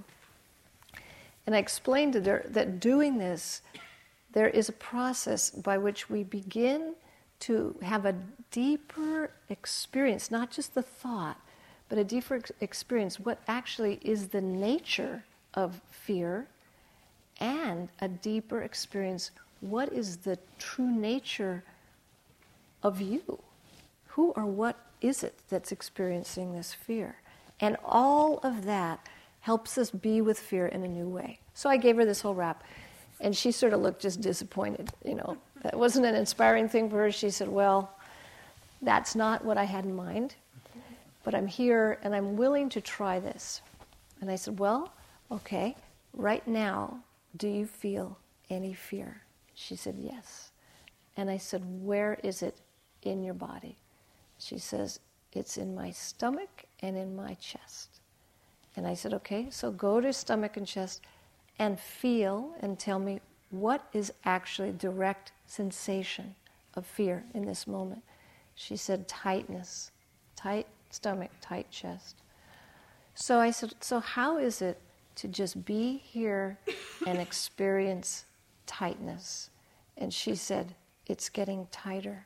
[1.48, 3.62] And I explained to her that doing this,
[4.34, 6.96] there is a process by which we begin
[7.42, 8.16] to have a
[8.52, 11.40] deeper experience, not just the thought,
[11.90, 15.24] but a deeper experience, what actually is the nature
[15.54, 16.48] of fear
[17.40, 21.64] and a deeper experience what is the true nature
[22.84, 23.40] of you?
[24.08, 27.16] Who or what is it that's experiencing this fear?
[27.60, 29.08] And all of that
[29.42, 31.40] helps us be with fear in a new way.
[31.54, 32.64] So I gave her this whole rap,
[33.22, 34.90] and she sort of looked just disappointed.
[35.06, 37.12] You know, that wasn't an inspiring thing for her.
[37.12, 37.96] She said, Well,
[38.82, 40.36] that's not what I had in mind,
[41.24, 43.62] but I'm here and I'm willing to try this.
[44.20, 44.92] And I said, Well,
[45.32, 45.76] okay,
[46.14, 47.00] right now,
[47.38, 48.18] do you feel
[48.50, 49.22] any fear?
[49.54, 50.52] She said, Yes.
[51.16, 52.58] And I said, Where is it
[53.04, 53.78] in your body?
[54.40, 55.00] She says,
[55.32, 58.00] It's in my stomach and in my chest.
[58.76, 61.02] And I said, Okay, so go to stomach and chest
[61.60, 66.36] and feel and tell me what is actually direct sensation
[66.76, 68.02] of fear in this moment.
[68.56, 69.92] She said, Tightness,
[70.36, 72.16] tight stomach, tight chest.
[73.14, 74.80] So I said, So how is it
[75.16, 76.58] to just be here
[77.06, 78.26] and experience
[78.66, 79.50] tightness.
[79.98, 80.74] And she said,
[81.08, 82.26] It's getting tighter.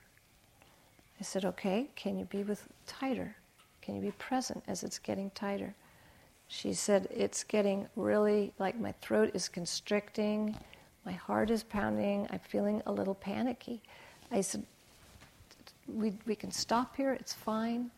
[1.19, 3.35] I said, Okay, can you be with tighter?
[3.81, 5.75] Can you be present as it's getting tighter?
[6.47, 10.55] She said, It's getting really like my throat is constricting,
[11.05, 13.81] my heart is pounding, I'm feeling a little panicky.
[14.31, 14.63] I said,
[15.87, 17.91] we, we can stop here, it's fine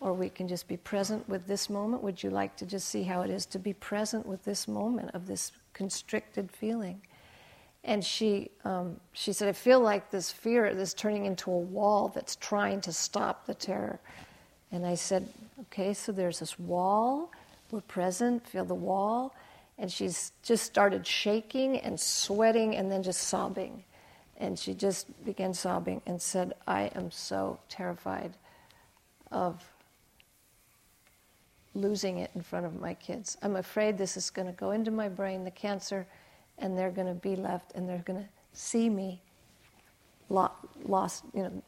[0.00, 2.02] or we can just be present with this moment.
[2.02, 5.10] Would you like to just see how it is to be present with this moment
[5.14, 7.02] of this constricted feeling?
[7.84, 12.08] And she, um, she said, I feel like this fear is turning into a wall
[12.08, 14.00] that's trying to stop the terror.
[14.72, 15.28] And I said,
[15.62, 17.30] okay, so there's this wall.
[17.70, 19.34] We're present, feel the wall.
[19.78, 23.84] And she's just started shaking and sweating and then just sobbing.
[24.36, 28.34] And she just began sobbing and said, I am so terrified
[29.30, 29.62] of
[31.74, 33.36] losing it in front of my kids.
[33.42, 36.06] I'm afraid this is going to go into my brain, the cancer,
[36.58, 39.22] and they're going to be left and they're going to see me
[40.28, 41.62] lost, you know,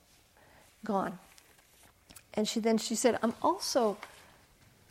[0.85, 1.19] gone.
[2.35, 3.97] And she then she said, I'm also,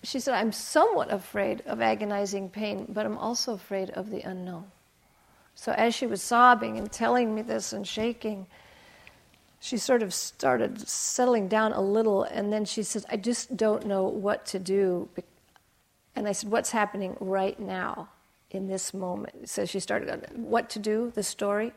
[0.04, 4.66] she said, I'm somewhat afraid of agonizing pain, but I'm also afraid of the unknown.
[5.54, 8.48] So as she was sobbing and telling me this and shaking,
[9.60, 13.86] she sort of started settling down a little, and then she says, I just don't
[13.86, 15.08] know what to do.
[16.16, 18.10] And I said, What's happening right now
[18.50, 19.50] in this moment?
[19.50, 21.74] So she started, What to do, the story.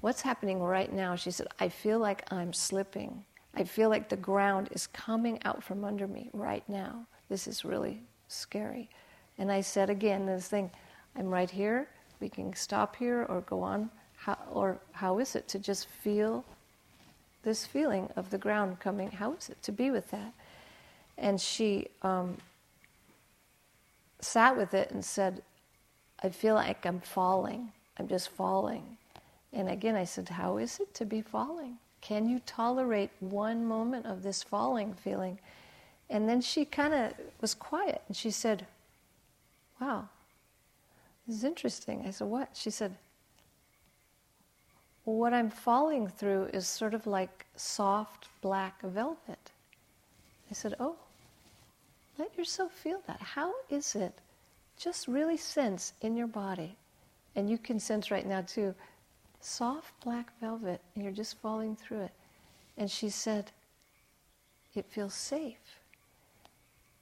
[0.00, 1.14] What's happening right now?
[1.14, 3.24] She said, I feel like I'm slipping.
[3.54, 7.06] I feel like the ground is coming out from under me right now.
[7.30, 8.90] This is really scary.
[9.38, 10.70] And I said again, this thing,
[11.16, 11.88] I'm right here.
[12.20, 13.88] We can stop here or go on.
[14.16, 16.44] How, or how is it to just feel
[17.42, 19.10] this feeling of the ground coming.
[19.10, 20.32] How is it to be with that?
[21.16, 22.36] And she um,
[24.20, 25.42] sat with it and said,
[26.22, 27.72] I feel like I'm falling.
[27.98, 28.96] I'm just falling.
[29.52, 31.78] And again, I said, How is it to be falling?
[32.00, 35.38] Can you tolerate one moment of this falling feeling?
[36.10, 38.66] And then she kind of was quiet and she said,
[39.80, 40.08] Wow,
[41.26, 42.04] this is interesting.
[42.06, 42.50] I said, What?
[42.54, 42.96] She said,
[45.04, 49.50] what I'm falling through is sort of like soft black velvet.
[50.50, 50.96] I said, Oh,
[52.18, 53.20] let yourself feel that.
[53.20, 54.12] How is it?
[54.78, 56.76] Just really sense in your body.
[57.36, 58.74] And you can sense right now too
[59.40, 62.12] soft black velvet, and you're just falling through it.
[62.76, 63.50] And she said,
[64.74, 65.59] It feels safe.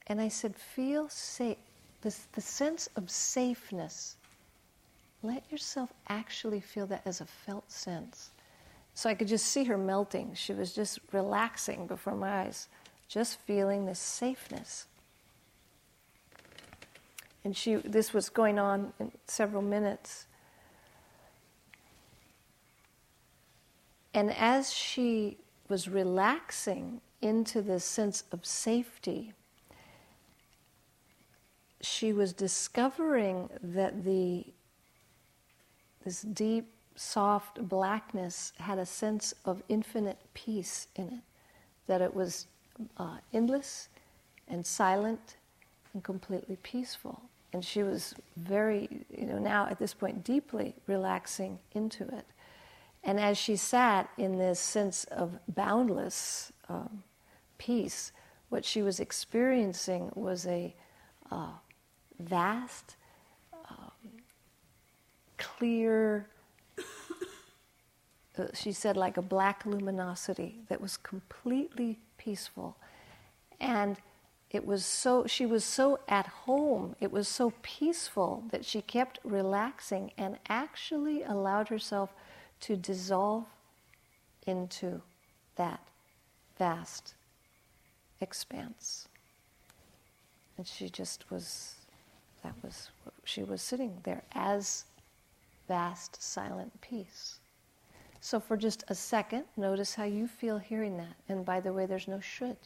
[0.08, 1.56] And I said, Feel safe.
[2.00, 4.16] This, the sense of safeness
[5.22, 8.30] let yourself actually feel that as a felt sense.
[8.94, 10.34] So I could just see her melting.
[10.34, 12.68] She was just relaxing before my eyes,
[13.08, 14.86] just feeling this safeness.
[17.44, 20.26] And she, this was going on in several minutes.
[24.14, 25.36] And as she
[25.68, 29.32] was relaxing into this sense of safety,
[31.80, 34.44] she was discovering that the
[36.04, 41.22] this deep, soft blackness had a sense of infinite peace in it,
[41.86, 42.46] that it was
[42.96, 43.88] uh, endless
[44.48, 45.36] and silent
[45.92, 47.20] and completely peaceful.
[47.52, 52.26] And she was very, you know, now at this point, deeply relaxing into it.
[53.04, 57.02] And as she sat in this sense of boundless um,
[57.58, 58.12] peace,
[58.48, 60.74] what she was experiencing was a
[61.30, 61.52] uh,
[62.18, 62.96] vast,
[63.68, 64.10] um,
[65.36, 66.28] clear,
[68.38, 72.76] uh, she said, like a black luminosity that was completely peaceful.
[73.60, 73.96] And
[74.50, 79.18] it was so, she was so at home, it was so peaceful that she kept
[79.22, 82.14] relaxing and actually allowed herself
[82.60, 83.44] to dissolve
[84.46, 85.02] into
[85.56, 85.80] that
[86.58, 87.14] vast
[88.20, 89.08] expanse.
[90.56, 91.76] And she just was,
[92.42, 92.90] that was,
[93.24, 94.84] she was sitting there as
[95.66, 97.38] vast silent peace.
[98.20, 101.14] So for just a second, notice how you feel hearing that.
[101.28, 102.56] And by the way, there's no should.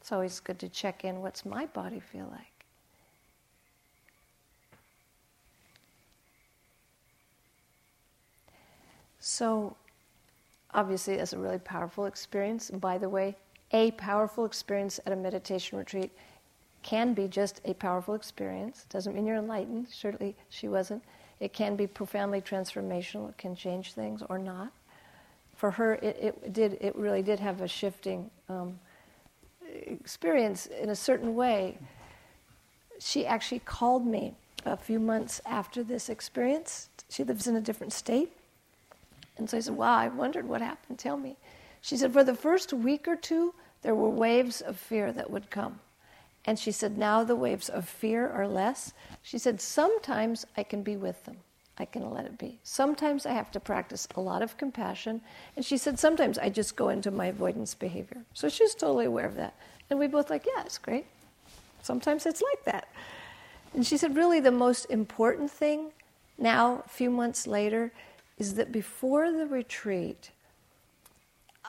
[0.00, 2.46] It's always good to check in what's my body feel like?
[9.20, 9.76] So,
[10.72, 12.70] obviously, it's a really powerful experience.
[12.70, 13.36] And by the way,
[13.72, 16.10] a powerful experience at a meditation retreat
[16.82, 18.86] can be just a powerful experience.
[18.88, 19.88] Doesn't mean you're enlightened.
[19.90, 21.02] Certainly, she wasn't.
[21.40, 23.28] It can be profoundly transformational.
[23.28, 24.72] It can change things or not.
[25.54, 26.78] For her, it, it did.
[26.80, 28.78] It really did have a shifting um,
[29.68, 31.78] experience in a certain way.
[33.00, 36.88] She actually called me a few months after this experience.
[37.08, 38.32] She lives in a different state.
[39.36, 40.98] And so I said, Wow, I wondered what happened.
[40.98, 41.36] Tell me.
[41.80, 45.50] She said, For the first week or two, there were waves of fear that would
[45.50, 45.80] come.
[46.44, 48.92] And she said, Now the waves of fear are less.
[49.22, 51.36] She said, Sometimes I can be with them.
[51.80, 52.58] I can let it be.
[52.64, 55.20] Sometimes I have to practice a lot of compassion.
[55.54, 58.22] And she said, sometimes I just go into my avoidance behavior.
[58.34, 59.54] So she's totally aware of that.
[59.88, 61.06] And we both like, yeah, it's great.
[61.82, 62.88] Sometimes it's like that.
[63.74, 65.92] And she said, really, the most important thing
[66.36, 67.92] now, a few months later,
[68.38, 70.30] is that before the retreat,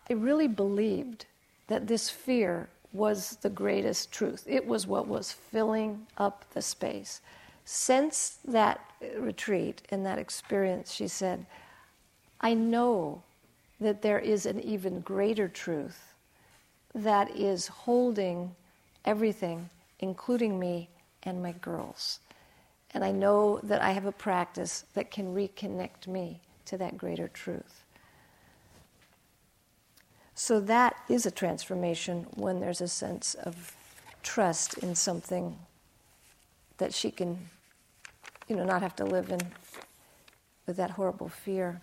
[0.10, 1.26] I really believed
[1.68, 4.44] that this fear was the greatest truth.
[4.48, 7.22] It was what was filling up the space
[7.72, 8.84] since that
[9.16, 11.46] retreat and that experience, she said,
[12.42, 13.22] I know
[13.80, 16.16] that there is an even greater truth
[16.96, 18.56] that is holding
[19.06, 20.90] everything, including me
[21.22, 22.22] and my girls.
[22.96, 27.28] And I know that I have a practice that can reconnect me to that greater
[27.28, 27.84] truth.
[30.40, 33.76] So that is a transformation when there's a sense of
[34.24, 35.60] trust in something
[36.78, 37.50] that she can
[38.48, 39.42] you know, not have to live in
[40.66, 41.82] with that horrible fear.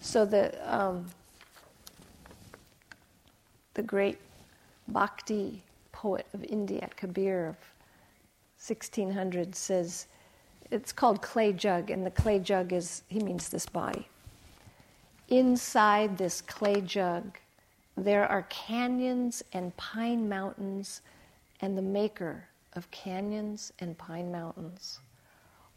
[0.00, 1.04] So the um,
[3.74, 4.16] the great
[4.88, 5.62] bhakti
[5.92, 7.56] poet of India, Kabir of
[8.56, 10.06] 1600, says
[10.70, 14.08] it's called clay jug, and the clay jug is he means this body.
[15.28, 17.38] Inside this clay jug,
[17.96, 21.00] there are canyons and pine mountains,
[21.60, 25.00] and the maker of canyons and pine mountains.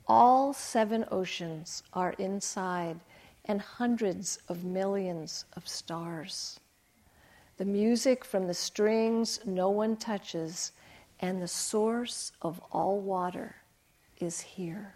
[0.08, 3.00] All seven oceans are inside,
[3.46, 6.60] and hundreds of millions of stars.
[7.58, 10.72] The music from the strings no one touches,
[11.20, 13.56] and the source of all water
[14.20, 14.96] is here.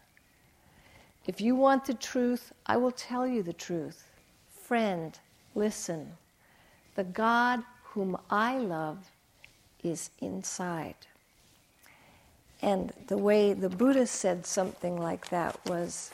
[1.25, 4.09] If you want the truth, I will tell you the truth.
[4.49, 5.17] Friend,
[5.53, 6.17] listen.
[7.01, 9.09] The God whom I love
[9.83, 10.93] is inside.
[12.61, 16.11] And the way the Buddha said something like that was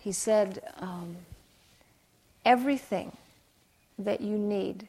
[0.00, 1.18] he said, um,
[2.44, 3.16] everything
[3.96, 4.88] that you need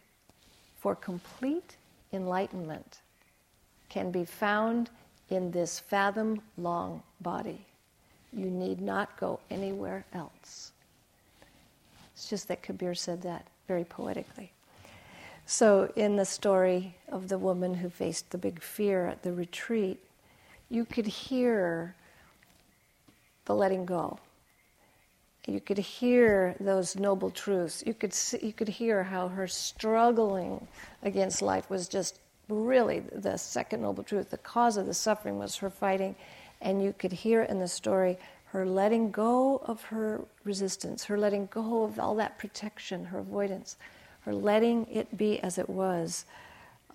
[0.80, 1.76] for complete
[2.12, 3.02] enlightenment
[3.90, 4.90] can be found
[5.30, 7.64] in this fathom long body.
[8.36, 10.72] You need not go anywhere else.
[12.16, 14.52] It's just that Kabir said that very poetically.
[15.46, 20.00] So, in the story of the woman who faced the big fear at the retreat,
[20.70, 21.96] you could hear
[23.46, 24.20] the letting go.
[25.46, 27.84] You could hear those noble truths.
[27.86, 30.66] You could see, you could hear how her struggling
[31.02, 34.30] against life was just really the second noble truth.
[34.30, 36.16] The cause of the suffering was her fighting,
[36.62, 41.48] and you could hear in the story her letting go of her resistance, her letting
[41.48, 43.76] go of all that protection, her avoidance,
[44.26, 46.26] her letting it be as it was,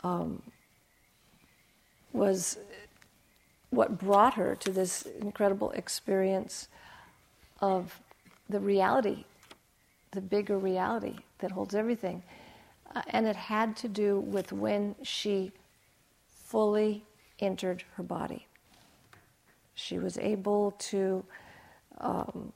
[0.02, 0.42] um,
[2.12, 2.58] was
[3.70, 6.68] what brought her to this incredible experience
[7.60, 8.00] of
[8.48, 9.24] the reality,
[10.12, 12.22] the bigger reality that holds everything.
[12.94, 15.52] Uh, and it had to do with when she
[16.26, 17.04] fully
[17.40, 18.46] entered her body.
[19.74, 21.24] She was able to
[21.98, 22.52] um,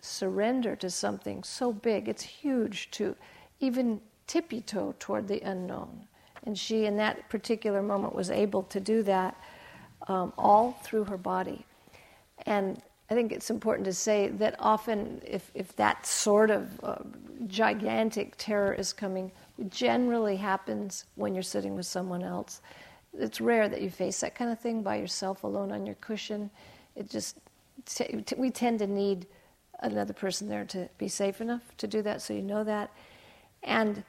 [0.00, 3.16] surrender to something so big, it's huge to
[3.60, 6.06] even tippy toe toward the unknown.
[6.44, 9.36] And she, in that particular moment, was able to do that
[10.08, 11.66] um, all through her body.
[12.46, 12.80] And
[13.10, 16.96] I think it's important to say that often, if, if that sort of uh,
[17.46, 19.32] gigantic terror is coming,
[19.68, 22.62] generally happens when you're sitting with someone else.
[23.18, 26.50] It's rare that you face that kind of thing by yourself, alone on your cushion.
[26.94, 27.38] It just,
[27.84, 29.26] t- we tend to need
[29.82, 32.90] another person there to be safe enough to do that, so you know that.
[33.62, 34.04] And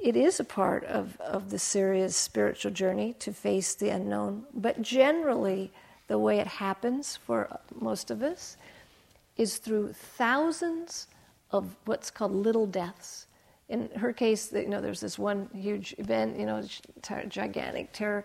[0.00, 4.82] it is a part of, of the serious spiritual journey to face the unknown, but
[4.82, 5.72] generally,
[6.08, 7.48] the way it happens for
[7.80, 8.56] most of us
[9.36, 11.06] is through thousands
[11.50, 13.26] of what's called little deaths.
[13.68, 16.62] In her case, you know, there's this one huge event, you know,
[17.28, 18.24] gigantic terror,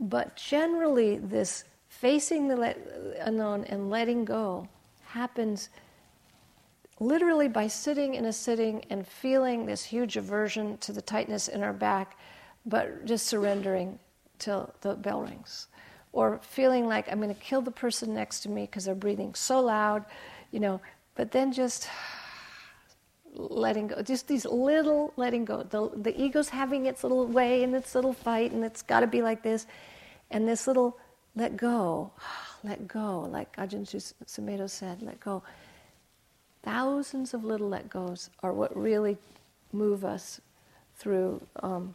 [0.00, 2.76] but generally, this facing the
[3.20, 4.68] unknown and letting go
[5.04, 5.68] happens
[7.02, 11.62] literally by sitting in a sitting and feeling this huge aversion to the tightness in
[11.62, 12.16] our back,
[12.64, 13.98] but just surrendering
[14.38, 15.68] till the bell rings.
[16.12, 19.34] Or feeling like I'm going to kill the person next to me because they're breathing
[19.34, 20.04] so loud,
[20.50, 20.80] you know,
[21.14, 21.88] but then just
[23.34, 24.02] letting go.
[24.02, 25.62] Just these little letting go.
[25.62, 29.06] The, the ego's having its little way and its little fight, and it's got to
[29.06, 29.66] be like this.
[30.30, 30.98] And this little
[31.34, 32.12] let go,
[32.62, 33.86] let go, like Ajahn
[34.26, 35.42] Sumedho said, let go.
[36.62, 39.16] Thousands of little let goes are what really
[39.72, 40.40] move us
[40.96, 41.94] through um,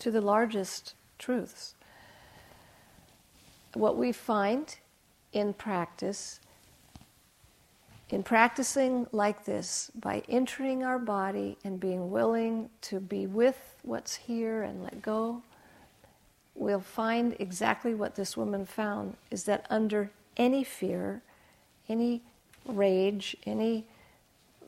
[0.00, 1.74] to the largest truths.
[3.74, 4.76] What we find
[5.32, 6.40] in practice,
[8.10, 14.16] in practicing like this, by entering our body and being willing to be with what's
[14.16, 15.42] here and let go,
[16.54, 21.22] we'll find exactly what this woman found is that under any fear,
[21.88, 22.22] any
[22.68, 23.86] rage, any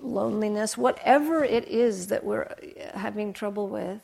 [0.01, 2.55] loneliness, whatever it is that we're
[2.95, 4.01] having trouble with,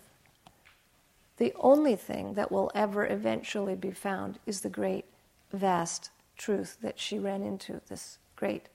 [1.38, 5.04] the only thing that will ever eventually be found is the great,
[5.52, 8.66] vast truth that she ran into this great,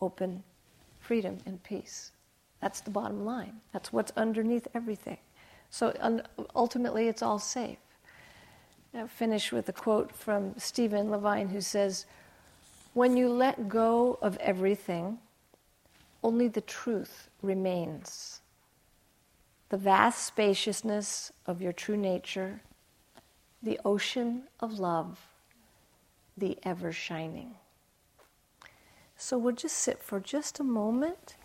[0.00, 0.42] open
[1.00, 2.12] freedom and peace.
[2.60, 3.60] That's the bottom line.
[3.72, 5.18] That's what's underneath everything.
[5.70, 5.94] So
[6.54, 7.78] ultimately, it's all safe.
[8.94, 12.06] I'll finish with a quote from Stephen Levine who says,
[12.96, 15.18] when you let go of everything,
[16.22, 18.40] only the truth remains.
[19.68, 22.62] The vast spaciousness of your true nature,
[23.62, 25.26] the ocean of love,
[26.38, 27.56] the ever shining.
[29.18, 31.36] So we'll just sit for just a moment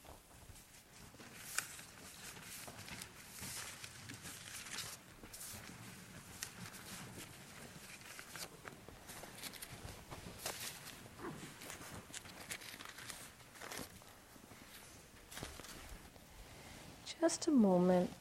[17.21, 18.11] just a moment.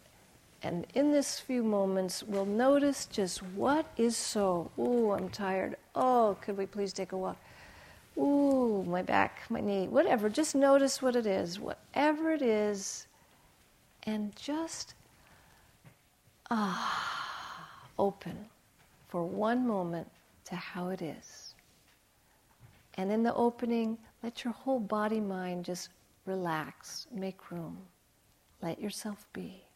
[0.63, 4.71] And in this few moments, we'll notice just what is so.
[4.79, 5.77] Ooh, I'm tired.
[5.95, 7.39] Oh, could we please take a walk?
[8.19, 10.29] Ooh, my back, my knee, whatever.
[10.29, 13.07] Just notice what it is, whatever it is,
[14.03, 14.93] and just
[16.51, 18.37] ah, open
[19.09, 20.07] for one moment
[20.45, 21.55] to how it is.
[22.99, 25.89] And in the opening, let your whole body mind just
[26.27, 27.79] relax, make room.
[28.63, 29.70] Let yourself be.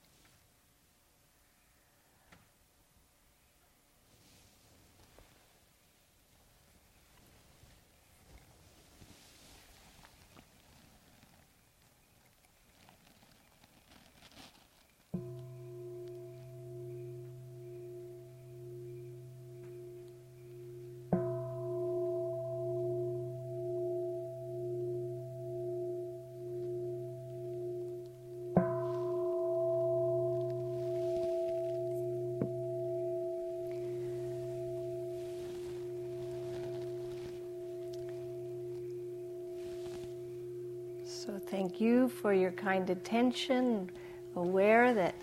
[42.24, 43.90] For your kind attention,
[44.34, 45.14] aware that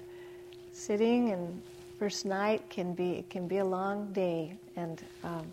[0.72, 1.60] sitting and
[1.98, 5.44] first night can be it can be a long day and um,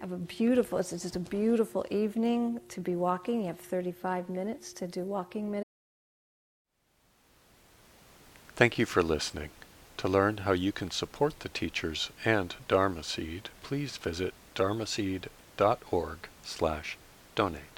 [0.00, 4.72] have a beautiful it's just a beautiful evening to be walking you have 35 minutes
[4.72, 5.68] to do walking minutes
[8.56, 9.50] Thank you for listening.
[9.98, 16.96] To learn how you can support the teachers and Dharma Seed, please visit dharmaseed.org slash
[17.34, 17.71] donate.